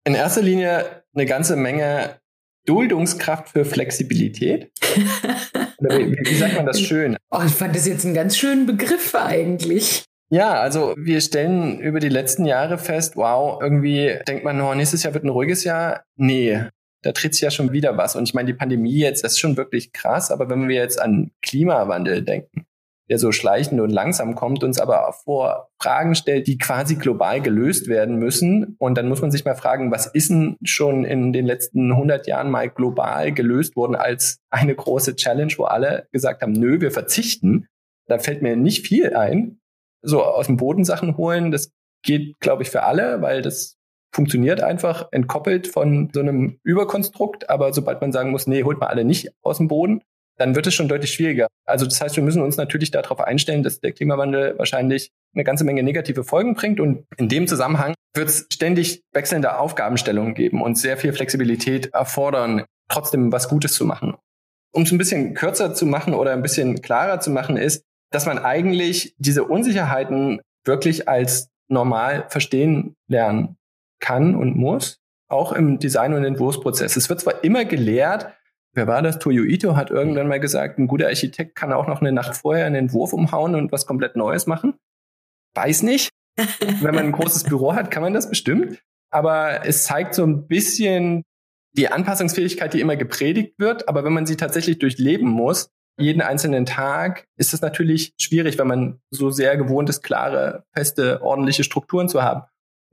In 0.03 0.15
erster 0.15 0.41
Linie 0.41 1.03
eine 1.13 1.25
ganze 1.25 1.55
Menge 1.55 2.19
Duldungskraft 2.65 3.49
für 3.49 3.65
Flexibilität. 3.65 4.71
wie, 5.79 6.17
wie, 6.17 6.35
sagt 6.35 6.55
man 6.55 6.65
das 6.65 6.81
schön? 6.81 7.17
Oh, 7.29 7.41
ich 7.45 7.53
fand 7.53 7.75
das 7.75 7.87
jetzt 7.87 8.05
einen 8.05 8.13
ganz 8.13 8.37
schönen 8.37 8.65
Begriff 8.65 9.13
eigentlich. 9.15 10.05
Ja, 10.29 10.53
also 10.53 10.95
wir 10.97 11.19
stellen 11.21 11.79
über 11.79 11.99
die 11.99 12.09
letzten 12.09 12.45
Jahre 12.45 12.77
fest, 12.77 13.15
wow, 13.17 13.61
irgendwie 13.61 14.17
denkt 14.27 14.43
man, 14.43 14.61
oh, 14.61 14.73
nächstes 14.73 15.03
Jahr 15.03 15.13
wird 15.13 15.25
ein 15.25 15.29
ruhiges 15.29 15.63
Jahr. 15.65 16.05
Nee, 16.15 16.63
da 17.01 17.11
tritt 17.11 17.33
sich 17.33 17.41
ja 17.41 17.51
schon 17.51 17.71
wieder 17.71 17.97
was. 17.97 18.15
Und 18.15 18.23
ich 18.23 18.33
meine, 18.33 18.47
die 18.47 18.57
Pandemie 18.57 18.97
jetzt, 18.97 19.23
das 19.23 19.33
ist 19.33 19.39
schon 19.39 19.57
wirklich 19.57 19.91
krass, 19.91 20.31
aber 20.31 20.49
wenn 20.49 20.67
wir 20.67 20.75
jetzt 20.75 21.01
an 21.01 21.31
Klimawandel 21.41 22.23
denken, 22.23 22.65
der 23.11 23.17
so 23.17 23.33
schleichend 23.33 23.81
und 23.81 23.89
langsam 23.89 24.35
kommt, 24.35 24.63
uns 24.63 24.79
aber 24.79 25.11
vor 25.25 25.67
Fragen 25.81 26.15
stellt, 26.15 26.47
die 26.47 26.57
quasi 26.57 26.95
global 26.95 27.41
gelöst 27.41 27.89
werden 27.89 28.15
müssen. 28.15 28.77
Und 28.79 28.97
dann 28.97 29.09
muss 29.09 29.21
man 29.21 29.31
sich 29.31 29.43
mal 29.43 29.53
fragen, 29.53 29.91
was 29.91 30.05
ist 30.07 30.29
denn 30.29 30.55
schon 30.63 31.03
in 31.03 31.33
den 31.33 31.45
letzten 31.45 31.91
100 31.91 32.25
Jahren 32.25 32.49
mal 32.49 32.69
global 32.69 33.33
gelöst 33.33 33.75
worden 33.75 33.95
als 33.95 34.39
eine 34.49 34.73
große 34.73 35.17
Challenge, 35.17 35.51
wo 35.57 35.65
alle 35.65 36.07
gesagt 36.13 36.41
haben, 36.41 36.53
nö, 36.53 36.79
wir 36.79 36.91
verzichten. 36.91 37.67
Da 38.07 38.17
fällt 38.17 38.41
mir 38.41 38.55
nicht 38.55 38.87
viel 38.87 39.13
ein. 39.13 39.59
So 40.01 40.23
aus 40.23 40.47
dem 40.47 40.55
Boden 40.55 40.85
Sachen 40.85 41.17
holen, 41.17 41.51
das 41.51 41.73
geht, 42.03 42.39
glaube 42.39 42.63
ich, 42.63 42.69
für 42.69 42.83
alle, 42.83 43.21
weil 43.21 43.41
das 43.41 43.75
funktioniert 44.13 44.61
einfach 44.61 45.09
entkoppelt 45.11 45.67
von 45.67 46.09
so 46.13 46.21
einem 46.21 46.59
Überkonstrukt. 46.63 47.49
Aber 47.49 47.73
sobald 47.73 47.99
man 47.99 48.13
sagen 48.13 48.31
muss, 48.31 48.47
nee, 48.47 48.63
holt 48.63 48.79
mal 48.79 48.87
alle 48.87 49.03
nicht 49.03 49.33
aus 49.41 49.57
dem 49.57 49.67
Boden, 49.67 50.01
dann 50.41 50.55
wird 50.55 50.65
es 50.65 50.73
schon 50.73 50.87
deutlich 50.87 51.13
schwieriger. 51.13 51.47
Also 51.65 51.85
das 51.85 52.01
heißt, 52.01 52.15
wir 52.15 52.23
müssen 52.23 52.41
uns 52.41 52.57
natürlich 52.57 52.89
darauf 52.89 53.21
einstellen, 53.21 53.61
dass 53.61 53.79
der 53.79 53.91
Klimawandel 53.91 54.57
wahrscheinlich 54.57 55.11
eine 55.35 55.43
ganze 55.43 55.63
Menge 55.63 55.83
negative 55.83 56.23
Folgen 56.23 56.55
bringt. 56.55 56.79
Und 56.79 57.05
in 57.17 57.29
dem 57.29 57.47
Zusammenhang 57.47 57.93
wird 58.15 58.27
es 58.27 58.47
ständig 58.51 59.03
wechselnde 59.13 59.59
Aufgabenstellungen 59.59 60.33
geben 60.33 60.63
und 60.63 60.79
sehr 60.79 60.97
viel 60.97 61.13
Flexibilität 61.13 61.93
erfordern, 61.93 62.65
trotzdem 62.89 63.31
was 63.31 63.49
Gutes 63.49 63.73
zu 63.73 63.85
machen. 63.85 64.15
Um 64.73 64.81
es 64.81 64.91
ein 64.91 64.97
bisschen 64.97 65.35
kürzer 65.35 65.75
zu 65.75 65.85
machen 65.85 66.15
oder 66.15 66.33
ein 66.33 66.41
bisschen 66.41 66.81
klarer 66.81 67.19
zu 67.19 67.29
machen, 67.29 67.55
ist, 67.55 67.83
dass 68.11 68.25
man 68.25 68.39
eigentlich 68.39 69.13
diese 69.19 69.43
Unsicherheiten 69.43 70.41
wirklich 70.65 71.07
als 71.07 71.49
normal 71.69 72.25
verstehen 72.29 72.95
lernen 73.07 73.57
kann 73.99 74.35
und 74.35 74.55
muss, 74.55 74.97
auch 75.29 75.53
im 75.53 75.77
Design- 75.77 76.13
und 76.13 76.25
Entwurfsprozess. 76.25 76.95
Es 76.95 77.09
wird 77.09 77.21
zwar 77.21 77.43
immer 77.43 77.63
gelehrt, 77.63 78.33
wer 78.73 78.87
war 78.87 79.01
das? 79.01 79.19
Toyo 79.19 79.43
Ito 79.43 79.75
hat 79.75 79.89
irgendwann 79.91 80.27
mal 80.27 80.39
gesagt, 80.39 80.79
ein 80.79 80.87
guter 80.87 81.07
Architekt 81.07 81.55
kann 81.55 81.73
auch 81.73 81.87
noch 81.87 82.01
eine 82.01 82.11
Nacht 82.11 82.35
vorher 82.35 82.65
einen 82.65 82.75
Entwurf 82.75 83.13
umhauen 83.13 83.55
und 83.55 83.71
was 83.71 83.85
komplett 83.85 84.15
Neues 84.15 84.47
machen. 84.47 84.75
Weiß 85.55 85.83
nicht. 85.83 86.09
Wenn 86.37 86.95
man 86.95 87.05
ein 87.05 87.11
großes 87.11 87.43
Büro 87.43 87.75
hat, 87.75 87.91
kann 87.91 88.03
man 88.03 88.13
das 88.13 88.29
bestimmt. 88.29 88.81
Aber 89.11 89.65
es 89.65 89.83
zeigt 89.83 90.15
so 90.15 90.23
ein 90.23 90.47
bisschen 90.47 91.23
die 91.73 91.89
Anpassungsfähigkeit, 91.89 92.73
die 92.73 92.79
immer 92.79 92.95
gepredigt 92.95 93.55
wird. 93.57 93.89
Aber 93.89 94.03
wenn 94.03 94.13
man 94.13 94.25
sie 94.25 94.37
tatsächlich 94.37 94.79
durchleben 94.79 95.29
muss, 95.29 95.69
jeden 95.97 96.21
einzelnen 96.21 96.65
Tag, 96.65 97.25
ist 97.37 97.53
es 97.53 97.61
natürlich 97.61 98.13
schwierig, 98.19 98.57
wenn 98.57 98.67
man 98.67 99.01
so 99.09 99.29
sehr 99.29 99.57
gewohnt 99.57 99.89
ist, 99.89 100.01
klare, 100.01 100.63
feste, 100.73 101.21
ordentliche 101.21 101.63
Strukturen 101.63 102.09
zu 102.09 102.23
haben. 102.23 102.43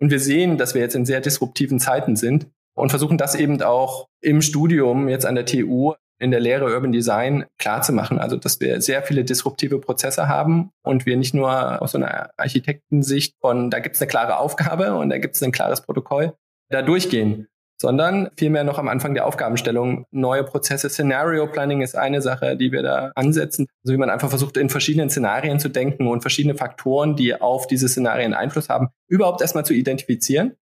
Und 0.00 0.10
wir 0.10 0.20
sehen, 0.20 0.58
dass 0.58 0.74
wir 0.74 0.82
jetzt 0.82 0.94
in 0.94 1.06
sehr 1.06 1.20
disruptiven 1.20 1.80
Zeiten 1.80 2.16
sind 2.16 2.48
und 2.78 2.90
versuchen 2.90 3.18
das 3.18 3.34
eben 3.34 3.60
auch 3.62 4.06
im 4.20 4.42
Studium 4.42 5.08
jetzt 5.08 5.26
an 5.26 5.34
der 5.34 5.46
TU 5.46 5.94
in 6.20 6.30
der 6.30 6.40
Lehre 6.40 6.64
Urban 6.64 6.92
Design 6.92 7.44
klar 7.58 7.82
zu 7.82 7.92
machen. 7.92 8.18
Also, 8.18 8.36
dass 8.36 8.60
wir 8.60 8.80
sehr 8.80 9.02
viele 9.02 9.24
disruptive 9.24 9.78
Prozesse 9.78 10.28
haben 10.28 10.70
und 10.82 11.06
wir 11.06 11.16
nicht 11.16 11.34
nur 11.34 11.80
aus 11.80 11.92
so 11.92 11.98
einer 11.98 12.30
Architektensicht 12.36 13.34
von, 13.40 13.70
da 13.70 13.78
gibt 13.78 13.96
es 13.96 14.02
eine 14.02 14.08
klare 14.08 14.38
Aufgabe 14.38 14.94
und 14.94 15.10
da 15.10 15.18
gibt 15.18 15.36
es 15.36 15.42
ein 15.42 15.52
klares 15.52 15.82
Protokoll, 15.82 16.34
da 16.70 16.82
durchgehen, 16.82 17.46
sondern 17.80 18.30
vielmehr 18.36 18.64
noch 18.64 18.78
am 18.78 18.88
Anfang 18.88 19.14
der 19.14 19.26
Aufgabenstellung 19.26 20.06
neue 20.10 20.42
Prozesse. 20.42 20.90
Scenario 20.90 21.46
Planning 21.46 21.82
ist 21.82 21.96
eine 21.96 22.20
Sache, 22.20 22.56
die 22.56 22.72
wir 22.72 22.82
da 22.82 23.12
ansetzen. 23.14 23.66
Also 23.84 23.94
wie 23.94 23.98
man 23.98 24.10
einfach 24.10 24.28
versucht, 24.28 24.56
in 24.56 24.68
verschiedenen 24.68 25.10
Szenarien 25.10 25.60
zu 25.60 25.68
denken 25.68 26.08
und 26.08 26.22
verschiedene 26.22 26.56
Faktoren, 26.56 27.14
die 27.14 27.40
auf 27.40 27.68
diese 27.68 27.88
Szenarien 27.88 28.34
Einfluss 28.34 28.68
haben, 28.68 28.88
überhaupt 29.06 29.40
erstmal 29.40 29.64
zu 29.64 29.74
identifizieren 29.74 30.56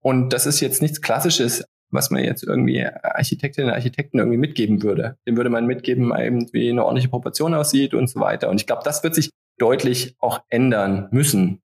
und 0.00 0.32
das 0.32 0.46
ist 0.46 0.60
jetzt 0.60 0.82
nichts 0.82 1.00
Klassisches, 1.00 1.64
was 1.90 2.10
man 2.10 2.22
jetzt 2.22 2.44
irgendwie 2.44 2.84
Architektinnen 2.84 3.70
und 3.70 3.74
Architekten 3.74 4.18
irgendwie 4.18 4.38
mitgeben 4.38 4.82
würde. 4.82 5.16
Dem 5.26 5.36
würde 5.36 5.50
man 5.50 5.66
mitgeben, 5.66 6.12
eben 6.16 6.52
wie 6.52 6.70
eine 6.70 6.84
ordentliche 6.84 7.08
Proportion 7.08 7.54
aussieht 7.54 7.94
und 7.94 8.08
so 8.08 8.20
weiter. 8.20 8.50
Und 8.50 8.60
ich 8.60 8.66
glaube, 8.66 8.82
das 8.84 9.02
wird 9.02 9.14
sich 9.14 9.30
deutlich 9.58 10.14
auch 10.18 10.40
ändern 10.48 11.08
müssen. 11.10 11.60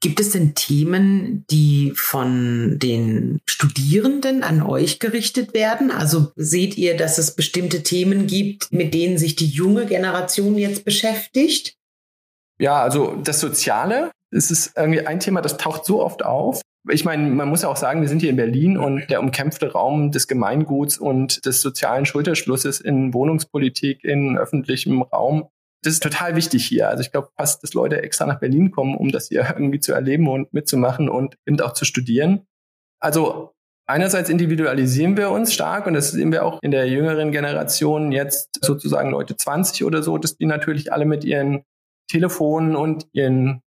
Gibt 0.00 0.20
es 0.20 0.30
denn 0.30 0.54
Themen, 0.54 1.44
die 1.50 1.92
von 1.96 2.78
den 2.78 3.40
Studierenden 3.48 4.44
an 4.44 4.62
euch 4.62 5.00
gerichtet 5.00 5.54
werden? 5.54 5.90
Also 5.90 6.30
seht 6.36 6.78
ihr, 6.78 6.96
dass 6.96 7.18
es 7.18 7.34
bestimmte 7.34 7.82
Themen 7.82 8.28
gibt, 8.28 8.72
mit 8.72 8.94
denen 8.94 9.18
sich 9.18 9.34
die 9.34 9.48
junge 9.48 9.86
Generation 9.86 10.56
jetzt 10.56 10.84
beschäftigt? 10.84 11.74
Ja, 12.60 12.80
also 12.80 13.16
das 13.16 13.40
Soziale, 13.40 14.12
das 14.30 14.52
ist 14.52 14.72
irgendwie 14.76 15.04
ein 15.04 15.18
Thema, 15.18 15.40
das 15.40 15.56
taucht 15.56 15.84
so 15.84 16.00
oft 16.00 16.24
auf. 16.24 16.60
Ich 16.90 17.04
meine, 17.04 17.28
man 17.28 17.48
muss 17.48 17.62
ja 17.62 17.68
auch 17.68 17.76
sagen, 17.76 18.00
wir 18.00 18.08
sind 18.08 18.20
hier 18.20 18.30
in 18.30 18.36
Berlin 18.36 18.78
und 18.78 19.08
der 19.10 19.20
umkämpfte 19.20 19.72
Raum 19.72 20.10
des 20.10 20.26
Gemeinguts 20.26 20.98
und 20.98 21.44
des 21.44 21.60
sozialen 21.60 22.06
Schulterschlusses 22.06 22.80
in 22.80 23.12
Wohnungspolitik, 23.12 24.04
in 24.04 24.38
öffentlichem 24.38 25.02
Raum, 25.02 25.48
das 25.82 25.94
ist 25.94 26.02
total 26.02 26.34
wichtig 26.34 26.66
hier. 26.66 26.88
Also 26.88 27.02
ich 27.02 27.12
glaube 27.12 27.28
fast, 27.36 27.62
dass 27.62 27.74
Leute 27.74 28.02
extra 28.02 28.26
nach 28.26 28.40
Berlin 28.40 28.70
kommen, 28.70 28.96
um 28.96 29.10
das 29.10 29.28
hier 29.28 29.46
irgendwie 29.48 29.80
zu 29.80 29.92
erleben 29.92 30.28
und 30.28 30.52
mitzumachen 30.52 31.08
und 31.08 31.36
eben 31.46 31.60
auch 31.60 31.72
zu 31.72 31.84
studieren. 31.84 32.46
Also 33.00 33.52
einerseits 33.86 34.28
individualisieren 34.28 35.16
wir 35.16 35.30
uns 35.30 35.54
stark 35.54 35.86
und 35.86 35.94
das 35.94 36.10
sehen 36.10 36.32
wir 36.32 36.44
auch 36.44 36.58
in 36.62 36.72
der 36.72 36.88
jüngeren 36.88 37.30
Generation 37.30 38.10
jetzt 38.12 38.58
sozusagen 38.60 39.10
Leute 39.10 39.36
20 39.36 39.84
oder 39.84 40.02
so, 40.02 40.18
dass 40.18 40.36
die 40.36 40.46
natürlich 40.46 40.92
alle 40.92 41.04
mit 41.04 41.24
ihren 41.24 41.62
Telefonen 42.10 42.74
und 42.74 43.06
ihren 43.12 43.62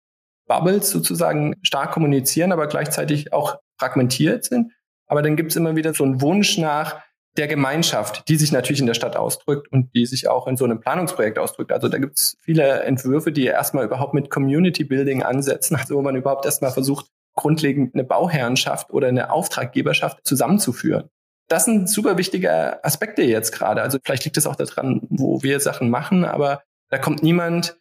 Bubbles 0.51 0.91
sozusagen 0.91 1.55
stark 1.63 1.93
kommunizieren, 1.93 2.51
aber 2.51 2.67
gleichzeitig 2.67 3.33
auch 3.33 3.59
fragmentiert 3.79 4.45
sind. 4.45 4.73
Aber 5.07 5.23
dann 5.23 5.37
gibt 5.37 5.53
es 5.53 5.57
immer 5.57 5.77
wieder 5.77 5.95
so 5.95 6.03
einen 6.03 6.21
Wunsch 6.21 6.59
nach, 6.59 7.01
der 7.37 7.47
Gemeinschaft, 7.47 8.29
die 8.29 8.35
sich 8.35 8.51
natürlich 8.51 8.81
in 8.81 8.89
der 8.89 8.95
Stadt 8.95 9.15
ausdrückt 9.15 9.71
und 9.71 9.95
die 9.95 10.05
sich 10.05 10.27
auch 10.27 10.49
in 10.49 10.57
so 10.57 10.65
einem 10.65 10.81
Planungsprojekt 10.81 11.39
ausdrückt. 11.39 11.71
Also 11.71 11.89
da 11.89 11.99
gibt 11.99 12.19
es 12.19 12.37
viele 12.41 12.83
Entwürfe, 12.83 13.31
die 13.31 13.47
erstmal 13.47 13.85
überhaupt 13.85 14.15
mit 14.15 14.31
Community 14.31 14.83
Building 14.83 15.23
ansetzen, 15.23 15.77
also 15.77 15.95
wo 15.95 16.03
man 16.03 16.17
überhaupt 16.17 16.45
erstmal 16.45 16.73
versucht, 16.73 17.07
grundlegend 17.37 17.95
eine 17.95 18.03
Bauherrenschaft 18.03 18.91
oder 18.91 19.07
eine 19.07 19.31
Auftraggeberschaft 19.31 20.27
zusammenzuführen. 20.27 21.09
Das 21.47 21.67
sind 21.67 21.89
super 21.89 22.19
wichtige 22.19 22.85
Aspekte 22.85 23.23
jetzt 23.23 23.53
gerade. 23.53 23.83
Also 23.83 23.99
vielleicht 24.05 24.25
liegt 24.25 24.37
es 24.37 24.47
auch 24.49 24.57
daran, 24.57 25.03
wo 25.09 25.45
wir 25.45 25.61
Sachen 25.61 25.89
machen, 25.89 26.25
aber 26.25 26.63
da 26.89 26.99
kommt 26.99 27.23
niemand 27.23 27.80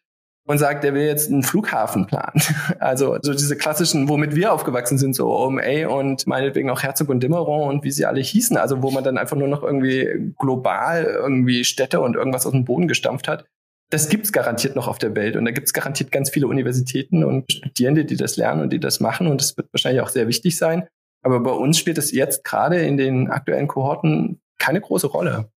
und 0.50 0.58
sagt, 0.58 0.84
er 0.84 0.96
will 0.96 1.06
jetzt 1.06 1.30
einen 1.30 1.44
Flughafen 1.44 2.08
planen. 2.08 2.42
Also 2.80 3.18
so 3.22 3.34
diese 3.34 3.56
klassischen, 3.56 4.10
womit 4.10 4.36
wir 4.36 4.52
aufgewachsen 4.52 4.98
sind, 4.98 5.16
so 5.16 5.32
OMA 5.32 5.88
und 5.88 6.26
meinetwegen 6.26 6.72
auch 6.72 6.82
Herzog 6.82 7.10
und 7.10 7.22
Dimmeron 7.22 7.70
und 7.70 7.84
wie 7.84 7.92
sie 7.92 8.06
alle 8.08 8.20
hießen, 8.20 8.58
also 8.58 8.82
wo 8.82 8.90
man 8.90 9.04
dann 9.04 9.20
einfach 9.20 9.38
nur 9.38 9.48
noch 9.48 9.62
irgendwie 9.62 10.34
global 10.40 11.04
irgendwie 11.04 11.64
Städte 11.64 12.00
und 12.00 12.16
irgendwas 12.16 12.48
aus 12.48 12.54
dem 12.54 12.66
Boden 12.66 12.88
gestampft 12.88 13.28
hat. 13.28 13.46
Das 13.92 14.10
gibt's 14.10 14.32
garantiert 14.32 14.76
noch 14.76 14.88
auf 14.88 14.98
der 14.98 15.16
Welt 15.16 15.36
und 15.36 15.46
da 15.46 15.52
gibt's 15.52 15.72
garantiert 15.72 16.12
ganz 16.12 16.32
viele 16.32 16.48
Universitäten 16.48 17.24
und 17.24 17.52
Studierende, 17.52 18.06
die 18.06 18.18
das 18.18 18.36
lernen 18.36 18.62
und 18.64 18.74
die 18.74 18.80
das 18.80 19.00
machen 19.00 19.28
und 19.28 19.42
das 19.42 19.56
wird 19.56 19.72
wahrscheinlich 19.72 20.02
auch 20.02 20.10
sehr 20.10 20.28
wichtig 20.28 20.58
sein. 20.58 20.88
Aber 21.22 21.42
bei 21.42 21.52
uns 21.52 21.78
spielt 21.78 22.00
es 22.00 22.12
jetzt 22.12 22.44
gerade 22.44 22.80
in 22.80 22.98
den 22.98 23.30
aktuellen 23.30 23.68
Kohorten 23.68 24.42
keine 24.58 24.82
große 24.82 25.08
Rolle. 25.08 25.52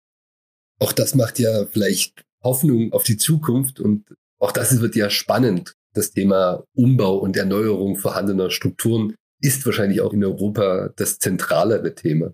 Auch 0.79 0.91
das 0.91 1.15
macht 1.15 1.39
ja 1.39 1.65
vielleicht 1.65 2.25
Hoffnung 2.43 2.91
auf 2.91 3.03
die 3.03 3.17
Zukunft 3.17 3.79
und 3.79 4.03
auch 4.41 4.51
das 4.51 4.81
wird 4.81 4.95
ja 4.95 5.09
spannend. 5.09 5.75
Das 5.93 6.11
Thema 6.11 6.63
Umbau 6.73 7.17
und 7.17 7.37
Erneuerung 7.37 7.95
vorhandener 7.95 8.49
Strukturen 8.49 9.15
ist 9.39 9.65
wahrscheinlich 9.65 10.01
auch 10.01 10.13
in 10.13 10.23
Europa 10.23 10.89
das 10.95 11.19
zentralere 11.19 11.93
Thema. 11.93 12.33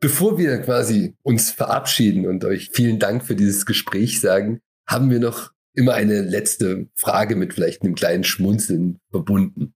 Bevor 0.00 0.38
wir 0.38 0.58
quasi 0.58 1.14
uns 1.22 1.50
verabschieden 1.50 2.26
und 2.26 2.44
euch 2.44 2.70
vielen 2.72 2.98
Dank 2.98 3.24
für 3.24 3.36
dieses 3.36 3.64
Gespräch 3.64 4.20
sagen, 4.20 4.60
haben 4.88 5.10
wir 5.10 5.20
noch 5.20 5.52
immer 5.74 5.94
eine 5.94 6.22
letzte 6.22 6.88
Frage 6.96 7.36
mit 7.36 7.54
vielleicht 7.54 7.82
einem 7.82 7.94
kleinen 7.94 8.24
Schmunzeln 8.24 8.98
verbunden. 9.10 9.74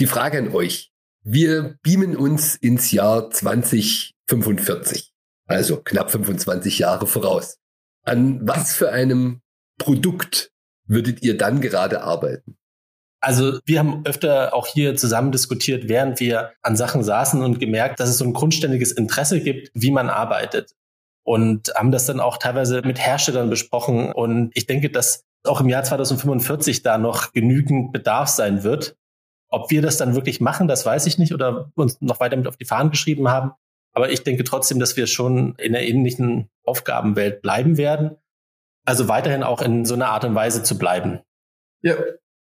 Die 0.00 0.06
Frage 0.06 0.38
an 0.38 0.48
euch. 0.48 0.90
Wir 1.22 1.76
beamen 1.82 2.16
uns 2.16 2.56
ins 2.56 2.90
Jahr 2.90 3.30
2045, 3.30 5.12
also 5.46 5.80
knapp 5.82 6.10
25 6.10 6.78
Jahre 6.78 7.06
voraus. 7.06 7.58
An 8.04 8.40
was 8.48 8.74
für 8.74 8.90
einem 8.90 9.40
Produkt 9.76 10.50
würdet 10.88 11.22
ihr 11.22 11.36
dann 11.36 11.60
gerade 11.60 12.02
arbeiten? 12.02 12.56
Also 13.20 13.58
wir 13.64 13.80
haben 13.80 14.04
öfter 14.04 14.54
auch 14.54 14.66
hier 14.66 14.96
zusammen 14.96 15.32
diskutiert, 15.32 15.88
während 15.88 16.20
wir 16.20 16.52
an 16.62 16.76
Sachen 16.76 17.02
saßen 17.02 17.42
und 17.42 17.58
gemerkt, 17.58 17.98
dass 18.00 18.08
es 18.08 18.18
so 18.18 18.24
ein 18.24 18.32
grundständiges 18.32 18.92
Interesse 18.92 19.40
gibt, 19.40 19.70
wie 19.74 19.90
man 19.90 20.08
arbeitet. 20.08 20.74
Und 21.24 21.72
haben 21.74 21.90
das 21.90 22.06
dann 22.06 22.20
auch 22.20 22.38
teilweise 22.38 22.80
mit 22.82 22.98
Herstellern 22.98 23.50
besprochen. 23.50 24.12
Und 24.12 24.50
ich 24.54 24.66
denke, 24.66 24.88
dass 24.88 25.24
auch 25.44 25.60
im 25.60 25.68
Jahr 25.68 25.82
2045 25.82 26.82
da 26.82 26.96
noch 26.96 27.32
genügend 27.32 27.92
Bedarf 27.92 28.28
sein 28.28 28.62
wird. 28.62 28.96
Ob 29.50 29.70
wir 29.70 29.82
das 29.82 29.96
dann 29.96 30.14
wirklich 30.14 30.40
machen, 30.40 30.68
das 30.68 30.86
weiß 30.86 31.06
ich 31.06 31.18
nicht 31.18 31.34
oder 31.34 31.70
uns 31.74 32.00
noch 32.00 32.20
weiter 32.20 32.36
mit 32.36 32.46
auf 32.46 32.56
die 32.56 32.64
Fahnen 32.64 32.90
geschrieben 32.90 33.28
haben. 33.28 33.52
Aber 33.92 34.10
ich 34.10 34.22
denke 34.22 34.44
trotzdem, 34.44 34.78
dass 34.78 34.96
wir 34.96 35.06
schon 35.06 35.54
in 35.56 35.72
der 35.72 35.88
ähnlichen 35.88 36.48
Aufgabenwelt 36.64 37.42
bleiben 37.42 37.76
werden. 37.76 38.16
Also 38.88 39.06
weiterhin 39.06 39.42
auch 39.42 39.60
in 39.60 39.84
so 39.84 39.92
einer 39.92 40.08
Art 40.08 40.24
und 40.24 40.34
Weise 40.34 40.62
zu 40.62 40.78
bleiben. 40.78 41.20
Ja, 41.82 41.94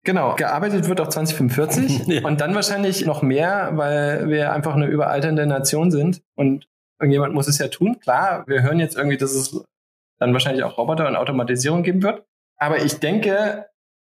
Genau, 0.05 0.35
gearbeitet 0.35 0.89
wird 0.89 1.01
auch 1.01 1.07
2045 1.07 2.07
ja. 2.09 2.27
und 2.27 2.41
dann 2.41 2.57
wahrscheinlich 2.57 3.07
noch 3.07 3.23
mehr, 3.23 3.71
weil 3.75 4.29
wir 4.29 4.53
einfach 4.53 4.75
eine 4.75 4.87
überalternde 4.87 5.47
Nation 5.47 5.93
sind 5.93 6.23
und 6.35 6.67
irgendjemand 6.99 7.35
muss 7.35 7.47
es 7.47 7.59
ja 7.59 7.69
tun. 7.69 8.01
Klar, 8.01 8.43
wir 8.49 8.63
hören 8.63 8.81
jetzt 8.81 8.97
irgendwie, 8.97 9.17
dass 9.17 9.31
es 9.31 9.63
dann 10.19 10.33
wahrscheinlich 10.33 10.65
auch 10.65 10.77
Roboter 10.77 11.07
und 11.07 11.15
Automatisierung 11.15 11.85
geben 11.85 12.03
wird. 12.03 12.25
Aber 12.57 12.83
ich 12.83 12.99
denke 12.99 13.67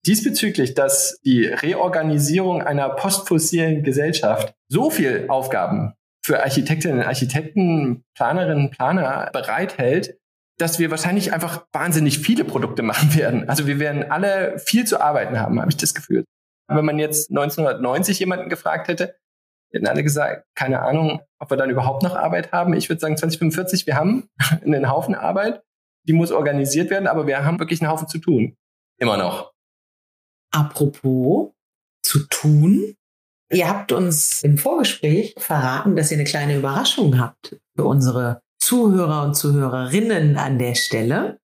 diesbezüglich, 0.06 0.76
dass 0.76 1.20
die 1.26 1.46
Reorganisierung 1.46 2.62
einer 2.62 2.88
postfossilen 2.88 3.84
Gesellschaft 3.84 4.54
so 4.70 4.92
viel 4.92 5.26
Aufgaben 5.28 5.94
für 6.24 6.42
Architektinnen, 6.42 7.04
Architekten, 7.04 8.06
Planerinnen, 8.16 8.72
Planer 8.72 9.30
bereithält, 9.34 10.21
dass 10.62 10.78
wir 10.78 10.92
wahrscheinlich 10.92 11.34
einfach 11.34 11.66
wahnsinnig 11.74 12.20
viele 12.20 12.46
Produkte 12.46 12.84
machen 12.92 13.16
werden. 13.16 13.50
Also 13.50 13.68
wir 13.68 13.80
werden 13.80 14.12
alle 14.12 14.60
viel 14.60 14.86
zu 14.86 15.02
arbeiten 15.02 15.40
haben, 15.40 15.60
habe 15.60 15.72
ich 15.72 15.78
das 15.78 15.94
Gefühl. 15.94 16.26
Wenn 16.68 16.86
man 16.86 17.00
jetzt 17.00 17.32
1990 17.32 18.20
jemanden 18.20 18.48
gefragt 18.48 18.88
hätte, 18.88 19.16
hätten 19.74 19.88
alle 19.88 20.04
gesagt, 20.04 20.46
keine 20.56 20.82
Ahnung, 20.82 21.22
ob 21.40 21.50
wir 21.50 21.58
dann 21.58 21.70
überhaupt 21.70 22.04
noch 22.04 22.16
Arbeit 22.16 22.52
haben. 22.52 22.74
Ich 22.74 22.88
würde 22.88 23.00
sagen 23.00 23.18
2045, 23.18 23.88
wir 23.88 23.96
haben 23.96 24.30
einen 24.64 24.90
Haufen 24.90 25.16
Arbeit, 25.16 25.62
die 26.08 26.14
muss 26.14 26.32
organisiert 26.32 26.90
werden, 26.90 27.08
aber 27.08 27.28
wir 27.28 27.44
haben 27.44 27.60
wirklich 27.60 27.82
einen 27.82 27.92
Haufen 27.92 28.08
zu 28.08 28.20
tun. 28.20 28.56
Immer 29.00 29.18
noch. 29.18 29.52
Apropos 30.54 31.52
zu 32.04 32.28
tun. 32.28 32.96
Ihr 33.52 33.68
habt 33.68 33.92
uns 33.92 34.44
im 34.44 34.58
Vorgespräch 34.58 35.36
verraten, 35.38 35.96
dass 35.96 36.12
ihr 36.12 36.18
eine 36.18 36.26
kleine 36.26 36.56
Überraschung 36.58 37.20
habt 37.20 37.58
für 37.76 37.84
unsere 37.84 38.42
Zuhörer 38.62 39.24
und 39.24 39.34
Zuhörerinnen 39.34 40.38
an 40.38 40.60
der 40.60 40.76
Stelle. 40.76 41.40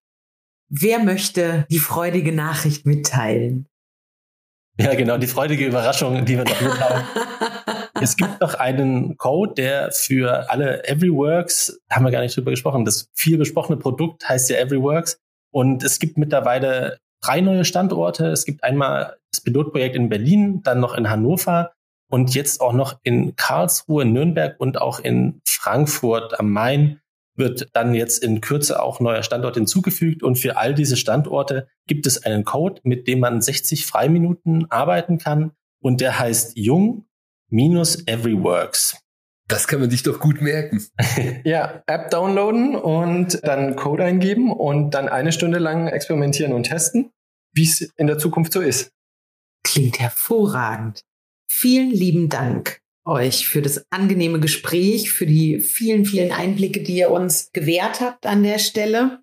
Wer 0.69 0.99
möchte 0.99 1.65
die 1.71 1.80
freudige 1.80 2.32
Nachricht 2.32 2.86
mitteilen? 2.86 3.67
Ja, 4.80 4.93
genau, 4.93 5.17
die 5.17 5.27
freudige 5.27 5.65
Überraschung, 5.65 6.25
die 6.25 6.38
wir 6.38 6.45
noch 6.45 6.62
mitteilen. 6.62 7.03
es 8.01 8.15
gibt 8.17 8.39
noch 8.39 8.53
einen 8.53 9.17
Code, 9.17 9.56
der 9.56 9.91
für 9.91 10.51
alle 10.51 10.88
Everyworks, 10.88 11.82
haben 11.89 12.06
wir 12.06 12.12
gar 12.12 12.21
nicht 12.21 12.38
drüber 12.38 12.51
gesprochen, 12.51 12.86
das 12.86 13.10
viel 13.15 13.39
besprochene 13.39 13.77
Produkt 13.77 14.30
heißt 14.30 14.51
ja 14.51 14.58
Everyworks. 14.58 15.17
Und 15.51 15.84
es 15.84 15.97
gibt 15.97 16.17
mittlerweile 16.17 16.99
drei 17.23 17.41
neue 17.41 17.65
Standorte. 17.65 18.27
Es 18.27 18.45
gibt 18.45 18.63
einmal 18.63 19.17
das 19.32 19.41
Pilotprojekt 19.41 19.95
in 19.95 20.10
Berlin, 20.10 20.62
dann 20.62 20.80
noch 20.80 20.93
in 20.93 21.10
Hannover 21.10 21.71
und 22.12 22.36
jetzt 22.36 22.62
auch 22.62 22.73
noch 22.73 22.99
in 23.01 23.36
Karlsruhe, 23.36 24.06
Nürnberg 24.06 24.60
und 24.60 24.80
auch 24.80 24.99
in 24.99 25.41
Frankfurt 25.47 26.39
am 26.39 26.51
Main 26.51 27.01
wird 27.38 27.69
dann 27.73 27.93
jetzt 27.93 28.23
in 28.23 28.41
Kürze 28.41 28.82
auch 28.82 29.00
neuer 29.00 29.23
Standort 29.23 29.56
hinzugefügt. 29.56 30.23
Und 30.23 30.38
für 30.38 30.58
all 30.58 30.73
diese 30.73 30.97
Standorte 30.97 31.67
gibt 31.88 32.08
es 32.08 32.23
einen 32.23 32.43
Code, 32.43 32.82
mit 32.84 33.08
dem 33.08 33.19
man 33.19 33.41
60 33.41 33.86
Freiminuten 33.86 34.69
arbeiten 34.71 35.17
kann. 35.17 35.52
Und 35.80 36.02
der 36.02 36.19
heißt 36.19 36.58
Jung 36.58 37.06
minus 37.50 38.08
Everyworks. 38.08 38.97
Das 39.47 39.67
kann 39.67 39.80
man 39.80 39.89
sich 39.89 40.04
doch 40.04 40.19
gut 40.19 40.41
merken. 40.41 40.86
ja, 41.45 41.82
App 41.88 42.10
downloaden 42.10 42.76
und 42.76 43.39
dann 43.43 43.78
Code 43.78 44.04
eingeben 44.04 44.52
und 44.52 44.91
dann 44.91 45.08
eine 45.08 45.32
Stunde 45.32 45.60
lang 45.60 45.88
experimentieren 45.88 46.52
und 46.52 46.63
testen, 46.63 47.12
wie 47.54 47.63
es 47.63 47.82
in 47.95 48.08
der 48.08 48.17
Zukunft 48.17 48.52
so 48.52 48.60
ist. 48.60 48.91
Klingt 49.63 50.00
hervorragend. 50.00 51.02
Vielen 51.50 51.91
lieben 51.91 52.28
Dank 52.28 52.82
euch 53.08 53.48
für 53.48 53.62
das 53.62 53.86
angenehme 53.89 54.39
Gespräch, 54.39 55.12
für 55.12 55.26
die 55.26 55.60
vielen, 55.60 56.06
vielen 56.06 56.32
Einblicke, 56.32 56.84
die 56.84 56.98
ihr 56.98 57.12
uns 57.12 57.52
gewährt 57.54 58.02
habt 58.02 58.26
an 58.26 58.43
der 58.43 58.60
Stelle. 58.60 59.20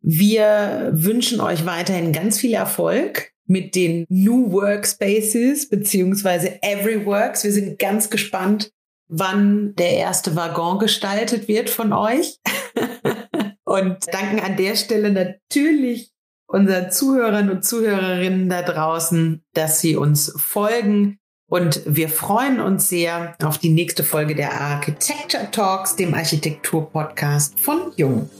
Wir 0.00 0.90
wünschen 0.92 1.40
euch 1.40 1.64
weiterhin 1.64 2.12
ganz 2.12 2.38
viel 2.38 2.54
Erfolg 2.54 3.32
mit 3.46 3.74
den 3.74 4.04
New 4.08 4.52
Workspaces 4.52 5.68
beziehungsweise 5.68 6.62
Everyworks. 6.62 7.44
Wir 7.44 7.52
sind 7.52 7.78
ganz 7.78 8.10
gespannt, 8.10 8.72
wann 9.08 9.74
der 9.76 9.92
erste 9.92 10.34
Waggon 10.36 10.78
gestaltet 10.78 11.48
wird 11.48 11.70
von 11.70 11.92
euch. 11.92 12.38
und 13.64 13.98
danken 14.12 14.40
an 14.40 14.56
der 14.56 14.74
Stelle 14.74 15.12
natürlich 15.12 16.10
unseren 16.46 16.90
Zuhörern 16.90 17.50
und 17.50 17.64
Zuhörerinnen 17.64 18.48
da 18.48 18.62
draußen, 18.62 19.42
dass 19.54 19.80
sie 19.80 19.96
uns 19.96 20.34
folgen, 20.36 21.18
Und 21.52 21.82
wir 21.84 22.08
freuen 22.08 22.60
uns 22.60 22.88
sehr 22.88 23.34
auf 23.44 23.58
die 23.58 23.68
nächste 23.68 24.04
Folge 24.04 24.34
der 24.34 24.58
Architecture 24.58 25.50
Talks, 25.50 25.94
dem 25.94 26.14
Architektur-Podcast 26.14 27.60
von 27.60 27.92
Jung. 27.96 28.30